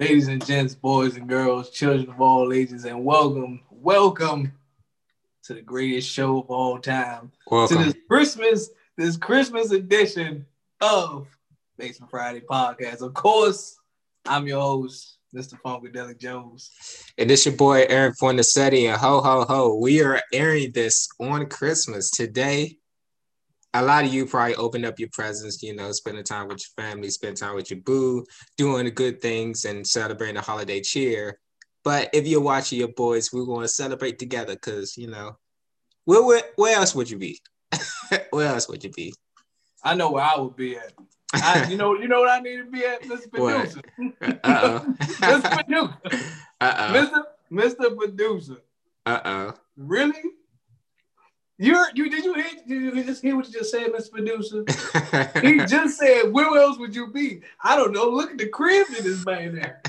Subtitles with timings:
[0.00, 4.50] ladies and gents, boys and girls, children of all ages, and welcome, welcome
[5.42, 7.30] to the greatest show of all time.
[7.50, 7.76] Welcome.
[7.76, 10.46] To this Christmas, this Christmas edition
[10.80, 11.28] of
[11.76, 13.02] Basement Friday Podcast.
[13.02, 13.78] Of course,
[14.24, 15.60] I'm your host, Mr.
[15.60, 16.70] Funkadelic Jones.
[17.18, 19.76] And it's your boy Aaron Fornacetti and ho ho ho.
[19.76, 22.10] We are airing this on Christmas.
[22.10, 22.78] Today,
[23.74, 26.84] a lot of you probably opened up your presents, you know, spending time with your
[26.84, 28.24] family, spend time with your boo,
[28.56, 31.38] doing the good things and celebrating the holiday cheer.
[31.84, 35.36] But if you're watching your boys, we're going to celebrate together because, you know,
[36.04, 37.40] where, where, where else would you be?
[38.30, 39.14] where else would you be?
[39.82, 40.92] I know where I would be at.
[41.32, 43.30] I, you know, you know what I need to be at, Mr.
[43.32, 43.80] Producer.
[44.22, 44.94] Uh-oh.
[45.00, 45.52] Mr.
[45.54, 45.98] Producer.
[46.60, 47.24] Uh-oh.
[47.52, 47.76] Mr.
[47.80, 47.96] Mr.
[47.96, 48.56] Producer.
[49.06, 49.54] Uh-oh.
[49.76, 50.22] Really?
[51.62, 54.10] You're you did you hear did you just hear what you just said, Mr.
[54.10, 54.64] Producer?
[55.42, 57.42] He just said, where else would you be?
[57.62, 58.08] I don't know.
[58.08, 59.82] Look at the crib that this man there.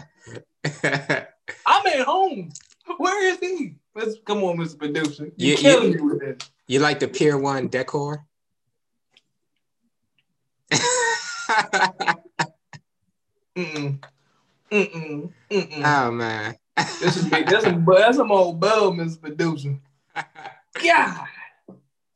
[1.66, 2.52] I'm at home.
[2.98, 3.76] Where is he?
[3.96, 4.78] Let's come on, Mr.
[4.80, 5.32] Producer.
[5.38, 6.50] You're You- killing you- me with this.
[6.68, 8.26] you like the Pier 1 decor?
[13.56, 14.00] Mm-mm.
[14.72, 15.32] Mm-mm.
[15.52, 15.84] Mm-mm.
[15.85, 16.56] oh man.
[17.02, 17.48] This is big.
[17.48, 19.22] That's some that's some old bell, Mr.
[19.22, 19.78] Producer.
[20.82, 21.26] Yeah.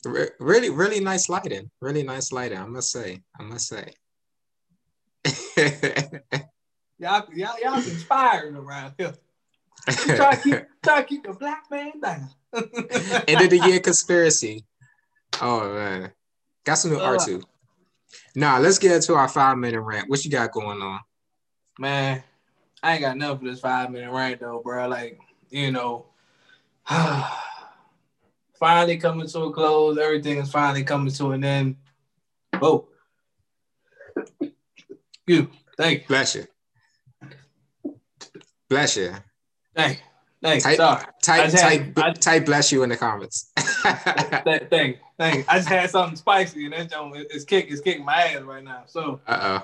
[0.06, 1.70] Re- really, really nice lighting.
[1.82, 2.58] Really nice lighting.
[2.60, 3.22] I must say.
[3.40, 3.94] I must say.
[6.98, 9.14] Y'all, y'all, y'all inspired around here.
[9.90, 12.30] Try to keep try to keep the black man down.
[13.28, 14.64] End of the year conspiracy.
[15.42, 16.12] Oh man,
[16.64, 17.26] got some new art Uh.
[17.26, 17.44] too.
[18.34, 20.10] Nah, let's get into our five minute rant.
[20.10, 21.02] What you got going on?
[21.78, 22.24] Man,
[22.82, 24.88] I ain't got enough for this five minute rant though, bro.
[24.88, 25.20] Like,
[25.50, 26.06] you know,
[28.60, 29.98] finally coming to a close.
[29.98, 31.76] Everything is finally coming to an end.
[32.62, 32.88] Oh,
[35.28, 36.46] you, thank you, Bless you.
[38.70, 39.14] Bless you.
[39.76, 40.04] thank you,
[40.42, 40.62] thank you.
[40.62, 42.46] Type- Sorry, Type, type, had- I- type.
[42.46, 43.52] Bless you in the comments.
[43.58, 45.46] Th- thank thank.
[45.52, 48.64] I just had something spicy, and that joint is kick is kicking my ass right
[48.64, 48.84] now.
[48.88, 49.60] So, uh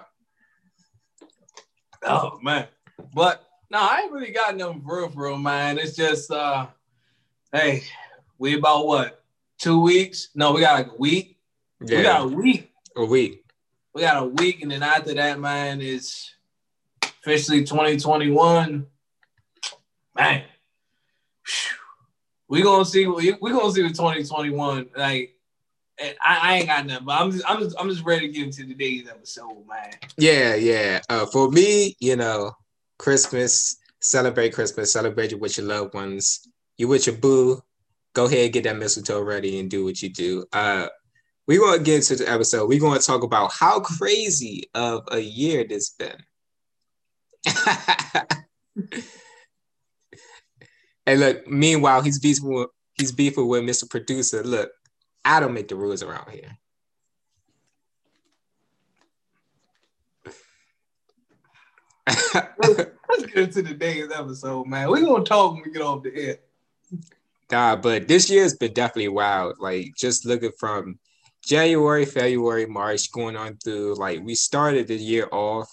[1.24, 1.28] oh.
[2.04, 2.68] oh man,
[3.14, 5.78] but no, I ain't really got nothing for real, for real, man.
[5.80, 6.68] It's just, uh,
[7.54, 7.84] hey,
[8.42, 9.24] we about what
[9.60, 10.30] two weeks?
[10.34, 11.38] No, we got like a week.
[11.80, 12.72] We got a week.
[12.98, 13.46] a week.
[13.94, 16.34] We got a week, and then after that, man, it's
[17.04, 18.88] officially 2021.
[20.16, 20.44] Man,
[22.48, 23.06] we gonna see.
[23.06, 25.38] We we gonna see what 2021 like.
[26.00, 28.46] I, I ain't got nothing, but I'm just, I'm just, I'm just ready to get
[28.46, 29.94] into today's episode, man.
[30.18, 31.00] Yeah, yeah.
[31.10, 32.54] Uh, for me, you know,
[32.98, 36.48] Christmas, celebrate Christmas, celebrate it with your loved ones.
[36.78, 37.62] You with your boo,
[38.14, 40.46] go ahead, get that mistletoe ready and do what you do.
[40.52, 40.88] Uh,
[41.48, 42.68] we want to get into the episode.
[42.68, 46.18] We're going to talk about how crazy of a year this been.
[51.06, 53.90] and look, meanwhile, he's beefing with, he's beefing with Mr.
[53.90, 54.44] Producer.
[54.44, 54.72] Look,
[55.26, 56.58] I don't make the rules around here.
[62.34, 64.90] Let's get into today's episode, man.
[64.90, 66.38] We're gonna talk when we get off the air.
[67.52, 69.58] Nah, but this year's been definitely wild.
[69.60, 71.00] Like just looking from
[71.44, 75.70] January, February, March, going on through like we started the year off.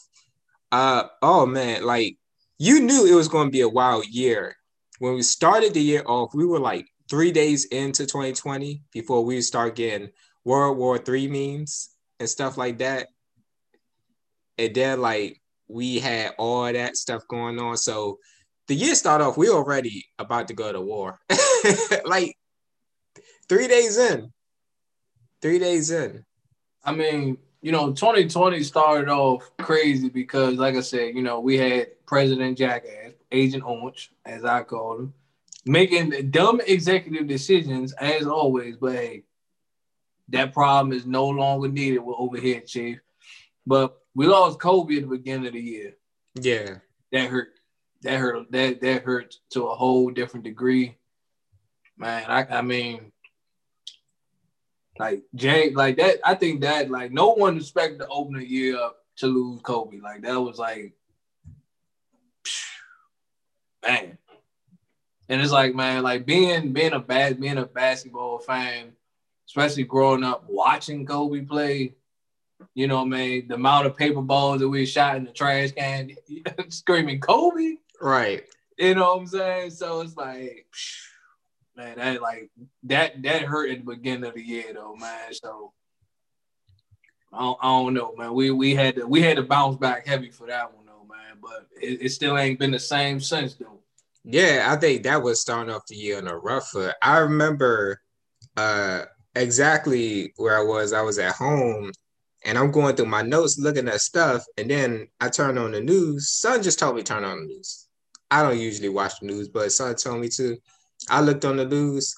[0.73, 2.17] Uh oh man, like
[2.59, 4.57] you knew it was gonna be a wild year.
[4.99, 9.41] When we started the year off, we were like three days into 2020 before we
[9.41, 10.11] start getting
[10.45, 13.07] World War Three memes and stuff like that.
[14.59, 17.77] And then like we had all that stuff going on.
[17.77, 18.19] So
[18.69, 21.19] the year started off, we already about to go to war.
[22.05, 22.37] like
[23.49, 24.33] three days in.
[25.41, 26.25] Three days in.
[26.85, 31.57] I mean, you know, 2020 started off crazy because, like I said, you know, we
[31.57, 35.15] had President Jackass, Agent Orange, as I call him,
[35.67, 38.77] making dumb executive decisions as always.
[38.77, 39.25] But hey,
[40.29, 43.01] that problem is no longer needed with over here, Chief.
[43.67, 45.97] But we lost Kobe at the beginning of the year.
[46.35, 46.77] Yeah.
[47.13, 47.49] That hurt.
[48.03, 48.51] That hurt.
[48.51, 50.97] That that hurt to a whole different degree.
[51.97, 53.13] Man, I I mean,
[54.99, 56.19] like Jay, like that.
[56.25, 59.99] I think that like no one expected to open the year up to lose Kobe.
[60.01, 60.93] Like that was like,
[63.87, 64.19] man.
[65.29, 68.93] And it's like, man, like being being a bad being a basketball fan,
[69.49, 71.95] especially growing up watching Kobe play.
[72.75, 76.11] You know, man, the amount of paper balls that we shot in the trash can,
[76.71, 77.77] screaming Kobe.
[78.01, 78.45] Right.
[78.79, 79.71] You know what I'm saying?
[79.71, 80.67] So it's like,
[81.77, 82.51] man, that like
[82.85, 85.33] that that hurt at the beginning of the year though, man.
[85.33, 85.73] So
[87.33, 88.35] I don't, I don't know, man.
[88.35, 91.39] We we had to we had to bounce back heavy for that one though, man.
[91.43, 93.81] But it, it still ain't been the same since though.
[94.25, 96.95] Yeah, I think that was starting off the year on a rough foot.
[97.03, 98.01] I remember
[98.57, 99.05] uh
[99.35, 100.93] exactly where I was.
[100.93, 101.91] I was at home
[102.45, 105.81] and I'm going through my notes looking at stuff, and then I turn on the
[105.81, 106.31] news.
[106.31, 107.88] Son just told me turn on the news.
[108.31, 110.57] I don't usually watch the news, but son told me to.
[111.09, 112.15] I looked on the news,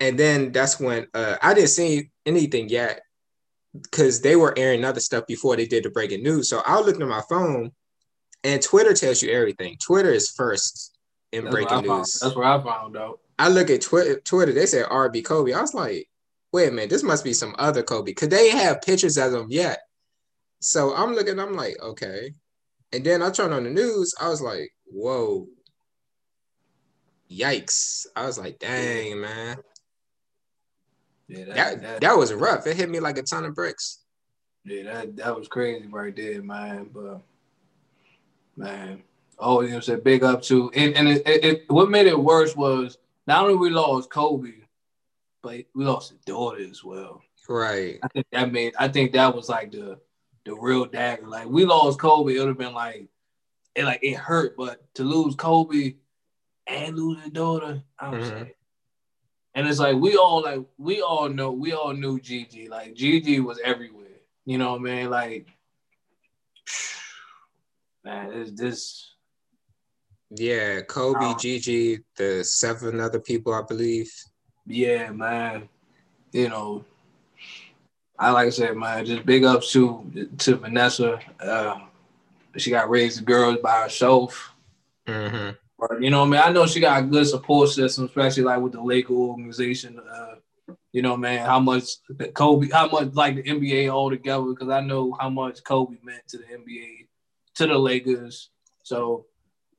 [0.00, 3.02] and then that's when uh, I didn't see anything yet
[3.72, 6.48] because they were airing other stuff before they did the breaking news.
[6.48, 7.72] So I looked at my phone,
[8.44, 9.76] and Twitter tells you everything.
[9.82, 10.96] Twitter is first
[11.32, 12.20] in That's breaking I found- news.
[12.20, 13.20] That's where I found out.
[13.38, 14.20] I look at Twitter.
[14.20, 15.52] Twitter, they said RB Kobe.
[15.52, 16.08] I was like,
[16.52, 19.50] wait a minute, this must be some other Kobe because they have pictures of of
[19.50, 19.80] yet.
[20.60, 22.32] So I'm looking, I'm like, okay.
[22.92, 24.14] And then I turned on the news.
[24.18, 25.48] I was like, whoa,
[27.30, 28.06] yikes!
[28.14, 29.56] I was like, dang, man,
[31.28, 32.66] Yeah, that, that that, that was rough.
[32.66, 34.00] It hit me like a ton of bricks.
[34.64, 36.90] yeah, that that was crazy right there, man.
[36.92, 37.20] But
[38.56, 39.02] man,
[39.38, 42.18] oh, you know, said big up to and and it, it, it, what made it
[42.18, 44.52] worse was not only we lost Kobe,
[45.42, 47.22] but we lost his daughter as well.
[47.48, 47.98] Right.
[48.02, 49.98] I think that made I think that was like the
[50.44, 51.26] the real dagger.
[51.26, 53.08] Like we lost Kobe, it would have been like
[53.76, 55.94] it like it hurt, but to lose Kobe
[56.66, 58.38] and lose his daughter, I was Mhm.
[58.40, 58.56] like,
[59.54, 62.68] and it's like we all like we all know we all knew Gigi.
[62.68, 64.20] Like Gigi was everywhere.
[64.44, 65.10] You know what I mean?
[65.10, 65.46] Like
[68.04, 69.12] man, is this
[70.30, 71.36] Yeah, Kobe, Oh.
[71.36, 74.12] Gigi, the seven other people, I believe.
[74.66, 75.68] yeah, man.
[76.32, 76.84] You know,
[78.18, 81.20] I like I said, man, just big ups to to Vanessa.
[81.40, 81.85] Uh,
[82.58, 84.52] she got raised girls by herself.
[85.06, 86.40] hmm Or, you know what I mean?
[86.44, 89.98] I know she got a good support system, especially like with the Laker organization.
[89.98, 90.36] Uh,
[90.92, 91.84] you know, man, how much
[92.34, 96.26] Kobe, how much like the NBA all together, because I know how much Kobe meant
[96.28, 97.08] to the NBA,
[97.56, 98.50] to the Lakers.
[98.82, 99.26] So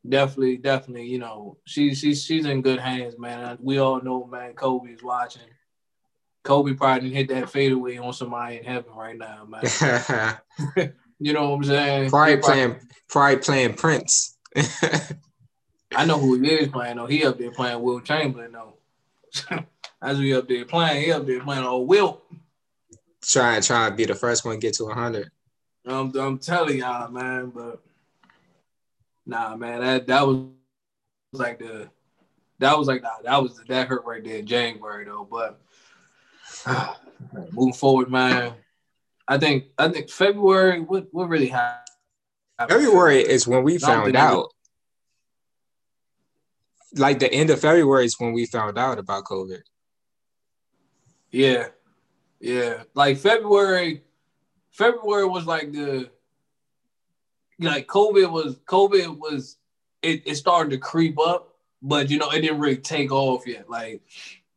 [0.07, 3.57] definitely, definitely, you know, she's she's she's in good hands, man.
[3.61, 5.41] We all know, man, Kobe is watching.
[6.43, 10.93] Kobe probably didn't hit that fadeaway on somebody in heaven right now, man.
[11.19, 12.09] You know what I'm saying?
[12.09, 12.75] probably playing,
[13.09, 14.37] probably playing Prince.
[15.95, 17.05] I know who he is playing though.
[17.05, 18.73] He up there playing Wilt Chamberlain though.
[20.01, 22.23] As we up there playing, he up there playing old Wilt.
[23.21, 25.31] trying, trying to be the first one to get to 100.
[25.87, 27.51] I'm, I'm telling y'all, man.
[27.53, 27.81] But
[29.25, 30.45] nah, man, that that was
[31.31, 31.89] like the
[32.59, 35.27] that was like nah, that was that hurt right there in January though.
[35.29, 35.59] But
[37.51, 38.53] moving forward, man,
[39.27, 40.79] I think I think February.
[40.79, 41.87] What what really happened?
[42.59, 44.53] February is when we found that we- out.
[46.95, 49.61] Like the end of February is when we found out about COVID.
[51.29, 51.67] Yeah,
[52.39, 52.83] yeah.
[52.93, 54.03] Like February,
[54.71, 56.09] February was like the
[57.59, 59.57] like COVID was COVID was
[60.01, 63.69] it, it started to creep up, but you know it didn't really take off yet.
[63.69, 64.01] Like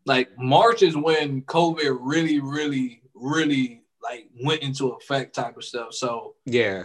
[0.06, 5.92] like March is when COVID really, really, really like went into effect type of stuff.
[5.94, 6.84] So Yeah.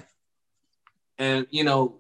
[1.17, 1.95] and you know,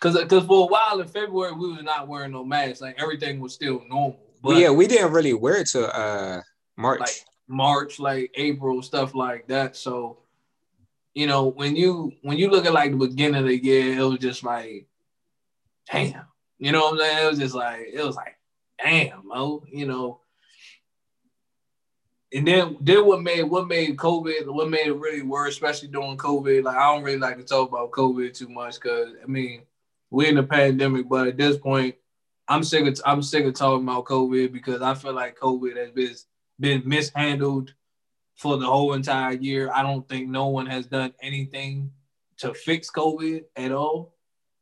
[0.00, 2.80] cause cause for a while in February we was not wearing no masks.
[2.80, 4.20] Like everything was still normal.
[4.42, 6.40] But yeah, we didn't really wear it till uh
[6.76, 7.00] March.
[7.00, 9.74] like March, like April, stuff like that.
[9.74, 10.18] So,
[11.14, 14.04] you know, when you when you look at like the beginning of the year, it
[14.04, 14.86] was just like,
[15.90, 16.24] damn.
[16.58, 17.24] You know what I'm saying?
[17.24, 18.36] It was just like it was like,
[18.82, 20.20] damn, oh, you know.
[22.32, 26.18] And then then what made what made COVID what made it really worse, especially during
[26.18, 26.64] COVID.
[26.64, 29.62] Like I don't really like to talk about COVID too much because I mean
[30.10, 31.94] we're in a pandemic, but at this point,
[32.48, 35.90] I'm sick of I'm sick of talking about COVID because I feel like COVID has
[35.90, 36.14] been
[36.58, 37.74] been mishandled
[38.36, 39.70] for the whole entire year.
[39.72, 41.90] I don't think no one has done anything
[42.38, 44.14] to fix COVID at all.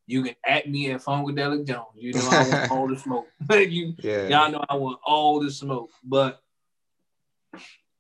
[0.07, 1.87] You can at me at Funkadelic Jones.
[1.95, 3.27] You know I want all the smoke.
[3.51, 4.29] you yeah.
[4.29, 5.91] y'all know I want all the smoke.
[6.03, 6.43] But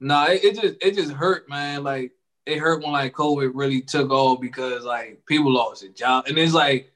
[0.00, 1.82] nah, it, it just it just hurt, man.
[1.82, 2.12] Like
[2.46, 6.26] it hurt when like COVID really took off because like people lost their job.
[6.26, 6.92] And it's like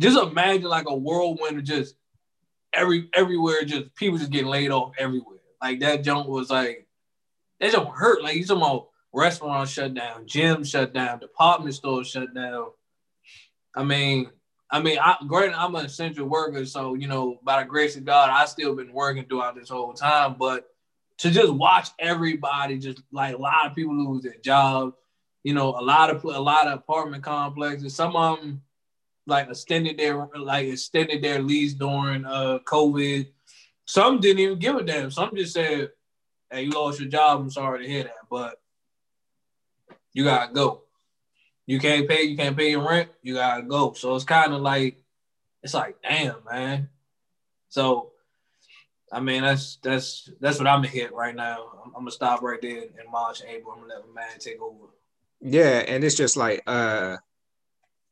[0.00, 1.96] just imagine like a whirlwind of just
[2.72, 5.38] every everywhere, just people just getting laid off everywhere.
[5.60, 6.86] Like that junk was like
[7.60, 8.22] that don't hurt.
[8.22, 12.68] Like you talking about restaurants shut down, gyms shut down, department stores shut down.
[13.74, 14.30] I mean,
[14.70, 18.04] I mean, I granted I'm an essential worker, so you know, by the grace of
[18.04, 20.36] God, I still been working throughout this whole time.
[20.38, 20.71] But
[21.22, 24.96] to just watch everybody, just like a lot of people lose their jobs,
[25.44, 27.94] you know, a lot of a lot of apartment complexes.
[27.94, 28.60] Some of them
[29.28, 33.28] like extended their like extended their lease during uh COVID.
[33.84, 35.12] Some didn't even give a damn.
[35.12, 35.90] Some just said,
[36.50, 37.40] "Hey, you lost your job.
[37.40, 38.60] I'm sorry to hear that, but
[40.12, 40.82] you gotta go."
[41.66, 43.92] You can't pay, you can't pay your rent, you gotta go.
[43.92, 45.00] So it's kind of like,
[45.62, 46.88] it's like, damn, man.
[47.68, 48.11] So
[49.12, 51.66] I mean, that's that's that's what I'm gonna hit right now.
[51.84, 53.74] I'm, I'm, gonna stop right there in March, April.
[53.74, 54.86] I'm gonna let my man take over.
[55.40, 57.18] Yeah, and it's just like uh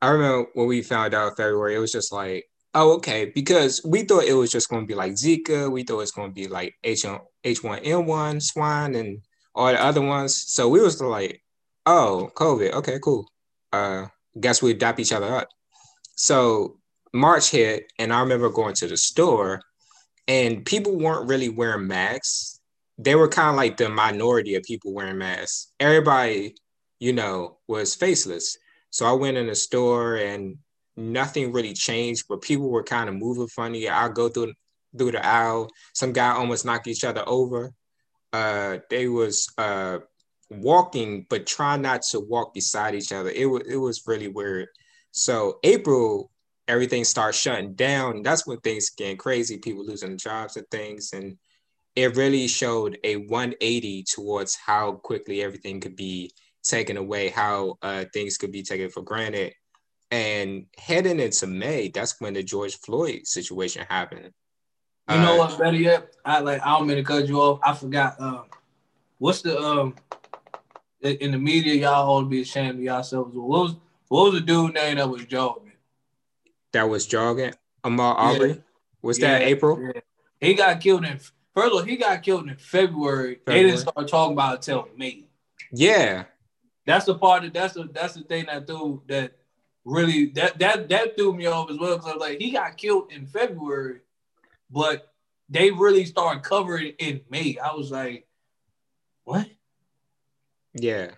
[0.03, 4.03] I remember when we found out February, it was just like, oh, okay, because we
[4.03, 6.75] thought it was just gonna be like Zika, we thought it was gonna be like
[6.85, 7.07] H
[7.45, 9.23] H1N1 swine and
[9.55, 10.53] all the other ones.
[10.53, 11.43] So we was like,
[11.87, 13.27] oh, COVID, okay, cool.
[13.73, 14.07] Uh
[14.39, 15.49] guess we'd dap each other up.
[16.15, 16.77] So
[17.15, 19.63] March hit, and I remember going to the store
[20.31, 22.61] and people weren't really wearing masks.
[22.99, 25.73] They were kind of like the minority of people wearing masks.
[25.81, 26.55] Everybody,
[27.01, 28.57] you know, was faceless.
[28.91, 30.57] So I went in a store and
[30.97, 33.89] nothing really changed, but people were kind of moving funny.
[33.89, 34.53] I'll go through
[34.97, 35.69] through the aisle.
[35.95, 37.73] Some guy almost knocked each other over.
[38.33, 39.99] Uh, they was uh,
[40.49, 43.31] walking, but trying not to walk beside each other.
[43.31, 44.69] It was it was really weird.
[45.11, 46.31] So April
[46.71, 48.23] everything starts shutting down.
[48.23, 51.11] That's when things get crazy, people losing jobs and things.
[51.13, 51.37] And
[51.97, 56.31] it really showed a 180 towards how quickly everything could be
[56.63, 59.53] taken away, how uh, things could be taken for granted.
[60.13, 64.31] And heading into May, that's when the George Floyd situation happened.
[65.11, 65.59] You know what?
[65.59, 66.63] Better yet, I like.
[66.63, 67.59] I don't mean to cut you off.
[67.65, 68.21] I forgot.
[68.21, 68.45] Um,
[69.19, 69.97] what's the um
[71.03, 71.75] in the media?
[71.75, 73.35] Y'all all be ashamed of yourselves.
[73.35, 75.70] What was what was the dude name that was jogging?
[76.73, 77.55] That was jogging.
[77.85, 78.49] Ahmaud Arbery.
[78.51, 78.57] Yeah.
[79.03, 79.81] Was yeah, that April?
[79.81, 80.01] Yeah.
[80.41, 83.37] He got killed in first of all, he got killed in February.
[83.37, 83.41] February.
[83.47, 85.25] They didn't start talking about it until May.
[85.73, 86.25] Yeah.
[86.87, 89.33] That's the part that that's the that's the thing that threw that
[89.85, 92.77] really that that that threw me off as well because I was like, he got
[92.77, 94.01] killed in February,
[94.71, 95.13] but
[95.49, 97.59] they really started covering in May.
[97.59, 98.27] I was like,
[99.25, 99.49] what?
[100.75, 101.11] Yeah.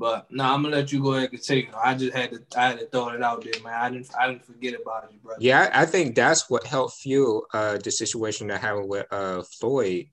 [0.00, 1.70] But no, nah, I'm gonna let you go ahead and continue.
[1.76, 3.74] I just had to I had to throw it out there, man.
[3.74, 5.42] I didn't I didn't forget about you, brother.
[5.42, 10.06] Yeah, I think that's what helped fuel uh the situation that happened with uh Floyd.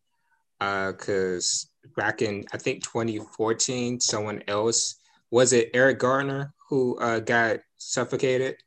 [0.59, 4.99] Uh cause back in I think 2014, someone else
[5.31, 8.57] was it Eric Garner who uh got suffocated?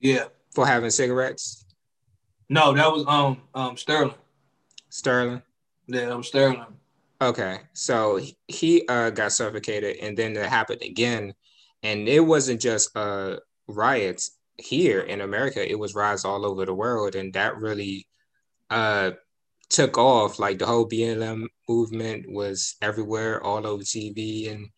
[0.00, 0.24] Yeah.
[0.56, 1.66] For having cigarettes?
[2.48, 4.14] No, that was um um Sterling.
[4.90, 5.40] Sterling.
[5.86, 6.64] Yeah, I'm Sterling.
[7.20, 11.34] Okay, so he uh, got suffocated, and then it happened again,
[11.82, 16.74] and it wasn't just uh, riots here in America; it was riots all over the
[16.74, 18.06] world, and that really
[18.70, 19.12] uh,
[19.68, 20.38] took off.
[20.38, 24.68] Like the whole BLM movement was everywhere, all over TV and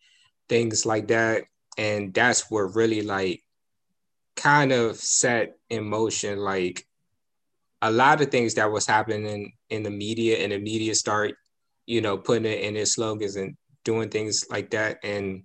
[0.49, 1.43] things like that,
[1.77, 3.43] and that's what really like
[4.35, 6.87] kind of set in motion like
[7.83, 11.35] a lot of things that was happening in the media, and the media start
[11.91, 14.99] you know, putting it in his slogans and doing things like that.
[15.03, 15.43] And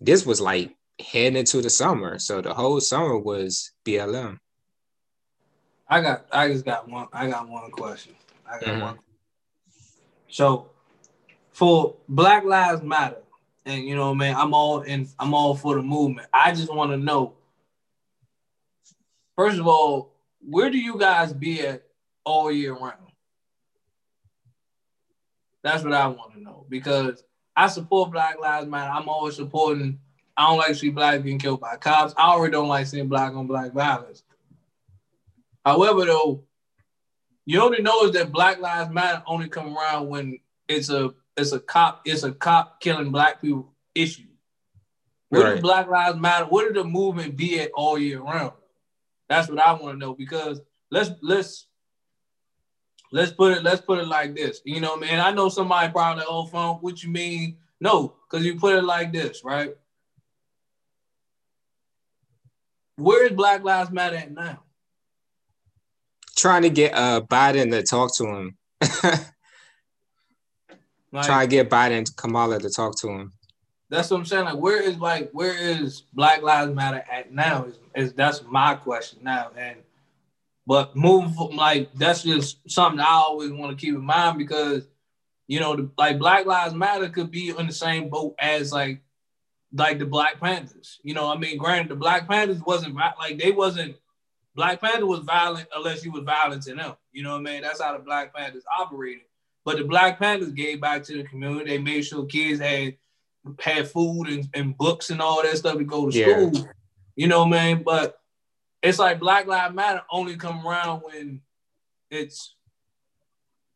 [0.00, 2.18] this was like heading into the summer.
[2.18, 4.38] So the whole summer was BLM.
[5.88, 8.16] I got I just got one I got one question.
[8.44, 8.80] I got mm-hmm.
[8.80, 8.98] one.
[10.28, 10.70] So
[11.52, 13.22] for Black Lives Matter,
[13.64, 16.26] and you know, man, I'm all in I'm all for the movement.
[16.32, 17.34] I just want to know,
[19.36, 21.84] first of all, where do you guys be at
[22.24, 23.05] all year round?
[25.66, 27.24] That's what I want to know because
[27.56, 28.88] I support Black Lives Matter.
[28.88, 29.98] I'm always supporting.
[30.36, 32.14] I don't like to see black getting killed by cops.
[32.16, 34.22] I already don't like seeing black on black violence.
[35.64, 36.44] However, though,
[37.46, 41.50] you only know is that Black Lives Matter only come around when it's a it's
[41.50, 44.22] a cop it's a cop killing black people issue.
[45.30, 45.50] Where right.
[45.54, 46.44] does Black Lives Matter?
[46.44, 48.52] Where did the movement be at all year round?
[49.28, 50.60] That's what I want to know because
[50.92, 51.66] let's let's
[53.12, 53.62] Let's put it.
[53.62, 54.60] Let's put it like this.
[54.64, 55.20] You know, man.
[55.20, 56.76] I know somebody probably, old phone.
[56.76, 57.56] What you mean?
[57.80, 59.74] No, because you put it like this, right?
[62.96, 64.62] Where is Black Lives Matter at now?
[66.36, 68.56] Trying to get uh Biden to talk to him.
[71.12, 73.32] like, Trying to get Biden, Kamala to talk to him.
[73.88, 74.44] That's what I'm saying.
[74.46, 77.64] Like, where is like where is Black Lives Matter at now?
[77.64, 79.76] Is, is that's my question now, and
[80.66, 84.86] but moving like that's just something I always want to keep in mind because
[85.46, 89.00] you know, the, like Black Lives Matter could be in the same boat as like
[89.72, 90.98] like the Black Panthers.
[91.02, 93.96] You know, I mean, granted, the Black Panthers wasn't like they wasn't
[94.54, 96.94] Black Panther was violent unless you was violent to them.
[97.12, 97.62] You know what I mean?
[97.62, 99.22] That's how the Black Panthers operated.
[99.64, 101.70] But the Black Panthers gave back to the community.
[101.70, 102.96] They made sure kids had
[103.60, 106.48] had food and, and books and all that stuff to go to yeah.
[106.48, 106.68] school.
[107.14, 107.82] You know what I mean?
[107.84, 108.18] But
[108.86, 111.40] it's like Black Lives Matter only come around when
[112.10, 112.54] it's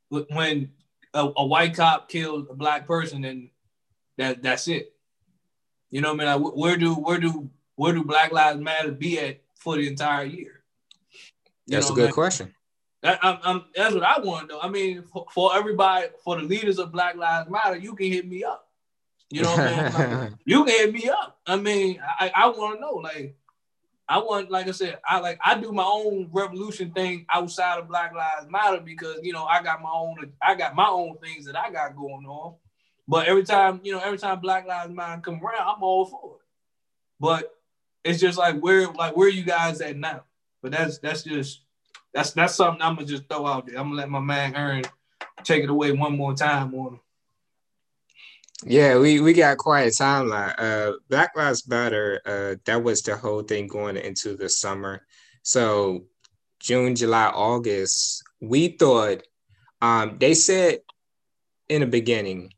[0.08, 0.70] when
[1.14, 3.50] a, a white cop kills a black person and
[4.18, 4.94] that that's it.
[5.90, 6.44] You know what I mean?
[6.44, 10.24] Like, where do where do where do Black Lives Matter be at for the entire
[10.24, 10.62] year?
[11.66, 12.54] You that's a good question.
[13.02, 14.60] That, I'm, I'm, that's what I want to know.
[14.60, 18.28] I mean, for, for, everybody, for the leaders of Black Lives Matter, you can hit
[18.28, 18.68] me up.
[19.30, 19.92] You know what I mean?
[20.20, 21.38] Like, you can hit me up.
[21.46, 22.94] I mean, I, I want to know.
[22.96, 23.36] Like,
[24.10, 27.86] I want, like I said, I like I do my own revolution thing outside of
[27.86, 31.46] Black Lives Matter because you know I got my own, I got my own things
[31.46, 32.56] that I got going on.
[33.06, 36.34] But every time, you know, every time Black Lives Matter come around, I'm all for
[36.34, 36.46] it.
[37.20, 37.54] But
[38.02, 40.24] it's just like where, like where you guys at now?
[40.60, 41.60] But that's that's just
[42.12, 43.78] that's that's something I'm gonna just throw out there.
[43.78, 44.82] I'm gonna let my man Aaron
[45.44, 47.00] take it away one more time on him.
[48.64, 50.54] Yeah, we, we got quite a timeline.
[50.58, 55.06] Uh, Black Lives Matter, uh, that was the whole thing going into the summer.
[55.42, 56.04] So
[56.58, 59.22] June, July, August, we thought
[59.80, 60.80] um, they said
[61.68, 62.52] in the beginning,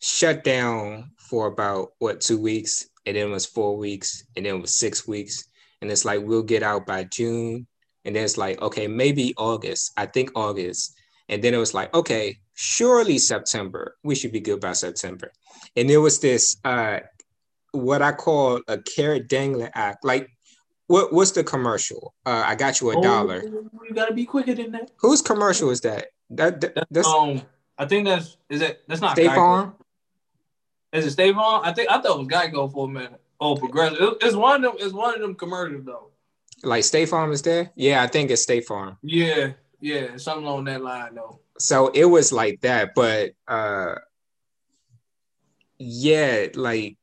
[0.00, 4.54] shut down for about what two weeks, and then it was four weeks, and then
[4.56, 5.44] it was six weeks,
[5.82, 7.66] and it's like we'll get out by June,
[8.04, 9.92] and then it's like okay, maybe August.
[9.96, 10.94] I think August,
[11.28, 13.96] and then it was like okay, surely September.
[14.02, 15.32] We should be good by September.
[15.76, 16.98] And there was this uh
[17.70, 20.04] what I call a carrot dangling act.
[20.04, 20.28] Like
[20.88, 22.14] what what's the commercial?
[22.26, 23.44] Uh I got you a oh, dollar.
[23.44, 24.90] You gotta be quicker than that.
[24.96, 26.08] Whose commercial is that?
[26.30, 27.42] That, that that's um
[27.78, 29.74] I think that's is it that's not State Farm.
[30.92, 31.62] Is it State Farm?
[31.64, 33.20] I think I thought it was Geico for a minute.
[33.40, 34.14] Oh, progressive.
[34.20, 34.84] It's one of them.
[34.84, 36.10] It's one of them commercials though.
[36.64, 37.70] Like State Farm is there?
[37.76, 38.98] Yeah, I think it's State Farm.
[39.02, 43.94] Yeah, yeah, something along that line though so it was like that but uh
[45.78, 46.96] yeah like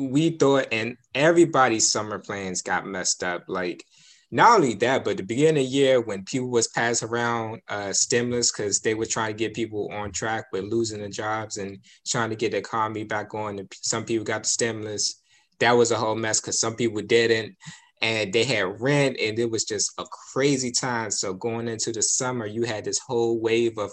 [0.00, 3.44] we thought and everybody's summer plans got messed up.
[3.48, 3.84] Like
[4.30, 7.92] not only that but the beginning of the year when people was passing around uh
[7.92, 11.78] stimulus because they were trying to get people on track with losing their jobs and
[12.06, 15.20] trying to get the economy back on and some people got the stimulus.
[15.58, 17.56] That was a whole mess because some people didn't
[18.00, 21.10] and they had rent and it was just a crazy time.
[21.10, 23.92] So going into the summer you had this whole wave of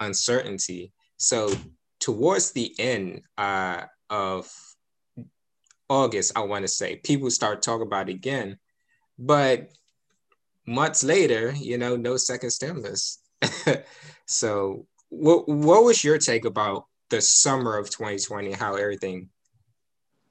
[0.00, 0.92] uncertainty.
[1.16, 1.52] So
[2.00, 4.50] towards the end uh, of
[5.88, 8.58] august i want to say people start talking about it again.
[9.18, 9.70] But
[10.66, 13.20] months later you know no second stimulus.
[14.26, 19.30] So what, what was your take about the summer of 2020 how everything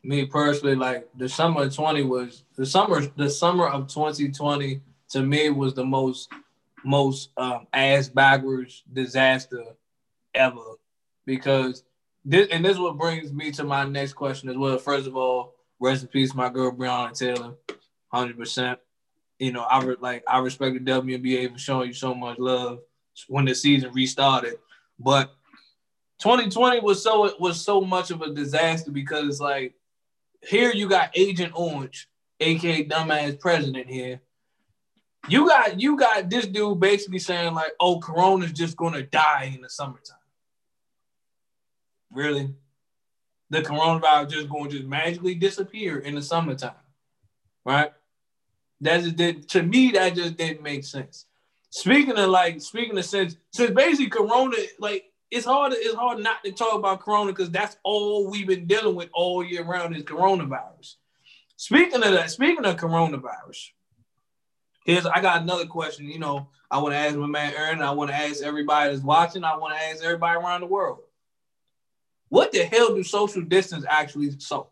[0.05, 5.21] me personally, like the summer of 20 was the summer, the summer of 2020 to
[5.21, 6.29] me was the most
[6.83, 9.63] most um, ass backwards disaster
[10.35, 10.61] ever
[11.25, 11.83] because
[12.23, 14.77] this and this is what brings me to my next question as well.
[14.77, 17.55] First of all, rest in peace, my girl Breonna Taylor,
[18.11, 18.79] hundred percent.
[19.39, 22.79] You know, I re- like I respect the WNBA for showing you so much love
[23.27, 24.55] when the season restarted,
[24.99, 25.35] but
[26.19, 29.74] 2020 was so was so much of a disaster because it's like
[30.47, 32.07] here you got Agent Orange,
[32.39, 34.21] aka dumbass president here.
[35.27, 39.61] You got you got this dude basically saying like, "Oh, Corona's just gonna die in
[39.61, 40.17] the summertime."
[42.11, 42.53] Really,
[43.49, 46.73] the coronavirus just going to just magically disappear in the summertime,
[47.65, 47.91] right?
[48.81, 49.91] That just to me.
[49.91, 51.25] That just didn't make sense.
[51.69, 55.73] Speaking of like, speaking of sense, since basically Corona, like it's hard.
[55.75, 59.43] It's hard not to talk about Corona because that's all we've been dealing with all
[59.43, 60.95] year round is coronavirus.
[61.57, 63.71] Speaking of that, speaking of coronavirus,
[64.85, 66.07] here's I got another question.
[66.07, 67.81] You know, I want to ask my man Aaron.
[67.81, 69.43] I want to ask everybody that's watching.
[69.43, 70.99] I want to ask everybody around the world.
[72.29, 74.67] What the hell do social distance actually solve?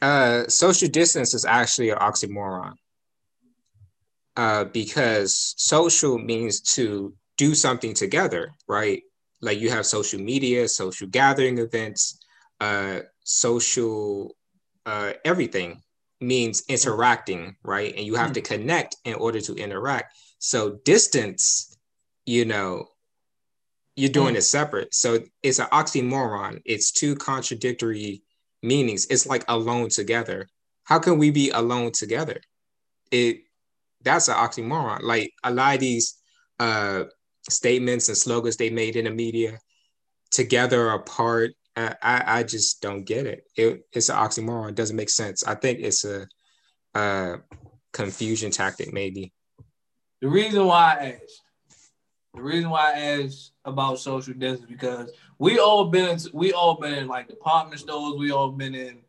[0.00, 2.74] Uh, social distance is actually an oxymoron.
[4.36, 9.02] Uh, because social means to do something together, right?
[9.40, 12.18] Like you have social media, social gathering events,
[12.60, 14.36] uh, social
[14.86, 15.82] uh, everything
[16.20, 17.94] means interacting, right?
[17.96, 18.34] And you have mm-hmm.
[18.34, 20.16] to connect in order to interact.
[20.38, 21.76] So distance,
[22.26, 22.86] you know,
[23.96, 24.36] you're doing mm-hmm.
[24.36, 24.94] it separate.
[24.94, 26.60] So it's an oxymoron.
[26.64, 28.22] It's two contradictory
[28.62, 29.06] meanings.
[29.06, 30.48] It's like alone together.
[30.84, 32.40] How can we be alone together?
[33.10, 33.42] It
[34.02, 35.02] that's an oxymoron.
[35.02, 36.14] Like a lot of these
[36.58, 37.04] uh
[37.50, 39.58] statements and slogans they made in the media
[40.30, 43.44] together apart I, I just don't get it.
[43.56, 43.86] it.
[43.92, 44.70] It's an oxymoron.
[44.70, 45.44] It doesn't make sense.
[45.44, 46.28] I think it's a,
[46.94, 47.38] a
[47.92, 49.32] confusion tactic, maybe.
[50.20, 51.42] The reason why I asked,
[52.34, 56.94] the reason why I asked about social distance because we all been we all been
[56.94, 58.18] in like department stores.
[58.18, 59.00] We all been in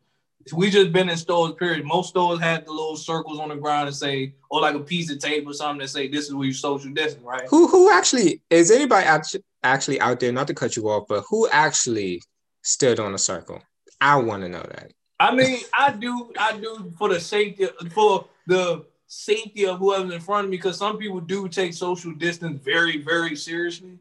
[0.52, 1.84] we just been in stores, period.
[1.84, 5.10] Most stores had the little circles on the ground and say, or like a piece
[5.10, 7.42] of tape or something that say, this is where you social distance, right?
[7.48, 11.24] Who who actually is anybody actually actually out there, not to cut you off, but
[11.28, 12.22] who actually
[12.62, 13.60] stood on a circle?
[14.00, 14.92] I want to know that.
[15.18, 20.20] I mean, I do, I do for the safety for the safety of whoever's in
[20.20, 23.98] front of me, because some people do take social distance very, very seriously.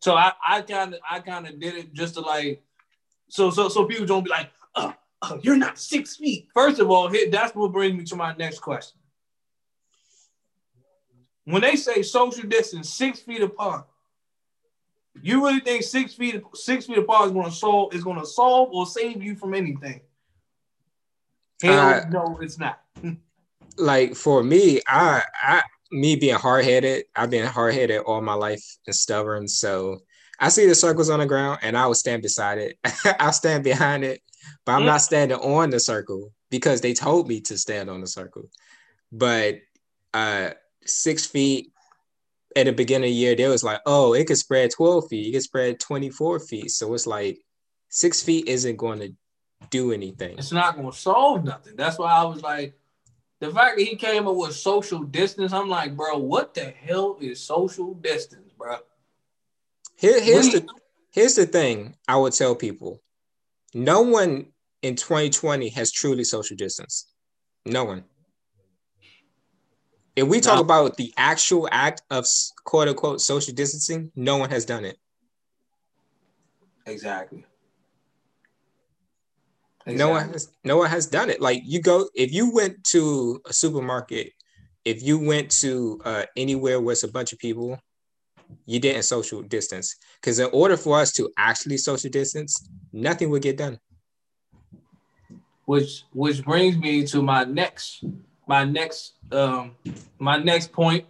[0.00, 2.62] So I, I kind of, I kind of did it just to like,
[3.28, 6.48] so, so, so people don't be like, oh, oh, you're not six feet.
[6.54, 8.98] First of all, here, that's what brings me to my next question.
[11.44, 13.86] When they say social distance, six feet apart,
[15.22, 18.26] you really think six feet six feet apart is going to solve is going to
[18.26, 20.00] solve or save you from anything?
[21.62, 22.80] Hell uh, no, it's not.
[23.76, 28.34] like for me, I I me being hard headed, I've been hard headed all my
[28.34, 29.48] life and stubborn.
[29.48, 30.00] So
[30.38, 32.78] I see the circles on the ground and I will stand beside it.
[33.18, 34.22] I'll stand behind it,
[34.64, 38.06] but I'm not standing on the circle because they told me to stand on the
[38.06, 38.48] circle.
[39.12, 39.60] But
[40.14, 40.50] uh
[40.84, 41.72] six feet
[42.56, 45.28] at the beginning of the year, they was like, oh, it could spread 12 feet,
[45.28, 46.70] it could spread 24 feet.
[46.70, 47.38] So it's like
[47.88, 49.14] six feet isn't going to
[49.70, 50.38] do anything.
[50.38, 51.76] It's not going to solve nothing.
[51.76, 52.74] That's why I was like,
[53.40, 57.16] the fact that he came up with social distance, I'm like, bro, what the hell
[57.20, 58.76] is social distance, bro?
[59.96, 60.66] Here, here's the
[61.10, 63.02] here's the thing I would tell people.
[63.74, 64.46] No one
[64.82, 67.06] in 2020 has truly social distance.
[67.66, 68.04] No one.
[70.16, 70.62] If we talk no.
[70.62, 72.26] about the actual act of
[72.64, 74.98] quote unquote social distancing, no one has done it.
[76.86, 77.44] Exactly.
[79.86, 79.94] exactly.
[79.96, 81.40] No one has no one has done it.
[81.40, 84.32] Like you go if you went to a supermarket,
[84.84, 87.78] if you went to uh, anywhere where it's a bunch of people,
[88.66, 89.96] you didn't social distance.
[90.20, 93.78] Because in order for us to actually social distance, nothing would get done.
[95.64, 98.04] Which which brings me to my next
[98.46, 99.76] my next um
[100.18, 101.04] my next point,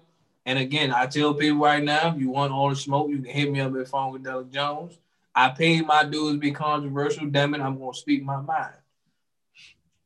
[0.45, 3.33] and again, I tell people right now, if you want all the smoke, you can
[3.33, 4.99] hit me up at Funkadelic Jones.
[5.35, 7.27] I paid my dues to be controversial.
[7.27, 8.75] Damn it, I'm gonna speak my mind.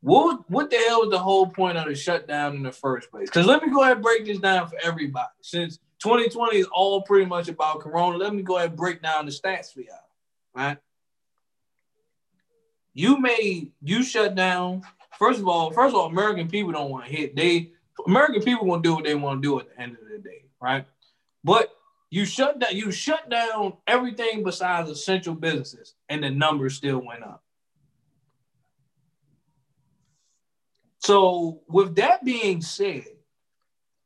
[0.01, 3.29] What what the hell was the whole point of the shutdown in the first place?
[3.29, 5.33] Because let me go ahead and break this down for everybody.
[5.41, 9.27] Since 2020 is all pretty much about Corona, let me go ahead and break down
[9.27, 9.97] the stats for y'all.
[10.55, 10.79] Right?
[12.93, 14.83] You made you shut down
[15.19, 17.37] First of all, first of all, American people don't want to hit.
[17.37, 17.73] They
[18.07, 20.19] American people want to do what they want to do at the end of the
[20.19, 20.87] day, right?
[21.43, 21.71] But
[22.11, 27.23] you shut down you shut down everything besides essential businesses, and the numbers still went
[27.23, 27.43] up.
[30.99, 33.05] So, with that being said,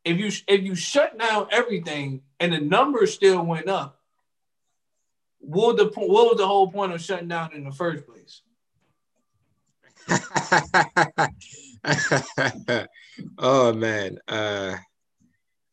[0.09, 4.01] if you if you shut down everything and the numbers still went up,
[5.39, 8.41] what the what was the whole point of shutting down in the first place?
[13.39, 14.19] oh man.
[14.27, 14.77] Uh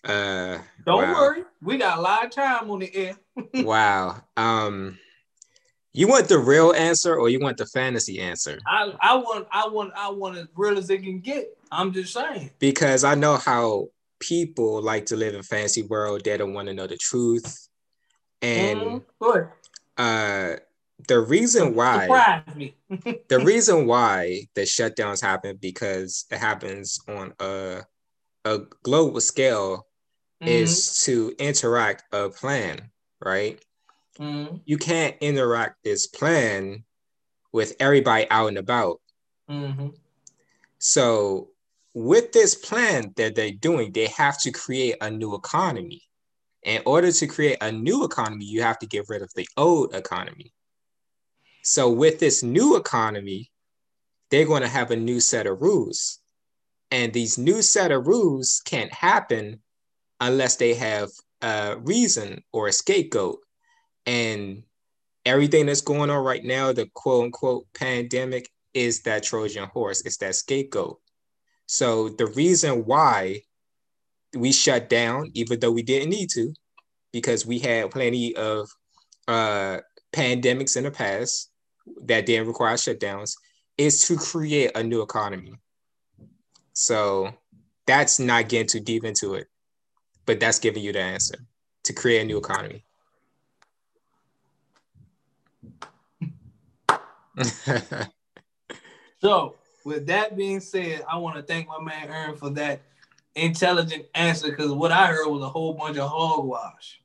[0.04, 1.14] uh don't wow.
[1.14, 3.16] worry, we got a lot of time on the air.
[3.64, 4.22] wow.
[4.36, 5.00] Um
[5.94, 8.60] you want the real answer or you want the fantasy answer?
[8.68, 11.58] I, I want I want I want as real as they can get.
[11.72, 12.52] I'm just saying.
[12.60, 13.88] Because I know how
[14.28, 16.24] people like to live in fancy world.
[16.24, 17.68] They don't want to know the truth.
[18.42, 18.80] And
[19.22, 19.50] mm-hmm.
[19.98, 20.56] uh
[21.08, 22.44] the reason why
[23.30, 27.82] the reason why the shutdowns happen because it happens on a
[28.46, 29.88] a global scale
[30.42, 30.48] mm-hmm.
[30.48, 32.90] is to interact a plan,
[33.24, 33.60] right?
[34.20, 34.58] Mm-hmm.
[34.66, 36.84] You can't interact this plan
[37.52, 39.02] with everybody out and about.
[39.50, 39.90] Mm-hmm.
[40.78, 41.50] So
[41.96, 46.04] with this plan that they're doing, they have to create a new economy.
[46.64, 49.96] In order to create a new economy, you have to get rid of the old
[49.96, 50.54] economy.
[51.64, 53.50] So with this new economy,
[54.30, 56.20] they're going to have a new set of rules.
[56.92, 59.62] And these new set of rules can't happen
[60.20, 61.10] unless they have
[61.42, 63.40] a reason or a scapegoat.
[64.06, 64.64] And
[65.26, 70.18] everything that's going on right now, the quote unquote pandemic, is that Trojan horse, it's
[70.18, 71.00] that scapegoat.
[71.68, 73.42] So the reason why
[74.36, 76.54] we shut down, even though we didn't need to,
[77.12, 78.70] because we had plenty of
[79.28, 79.80] uh,
[80.14, 81.52] pandemics in the past,
[82.04, 83.36] that didn't require shutdowns
[83.78, 85.54] is to create a new economy.
[86.74, 87.32] So
[87.86, 89.48] that's not getting too deep into it,
[90.26, 91.36] but that's giving you the answer
[91.84, 92.84] to create a new economy.
[99.22, 102.82] so, with that being said, I want to thank my man Aaron for that
[103.36, 107.00] intelligent answer because what I heard was a whole bunch of hogwash.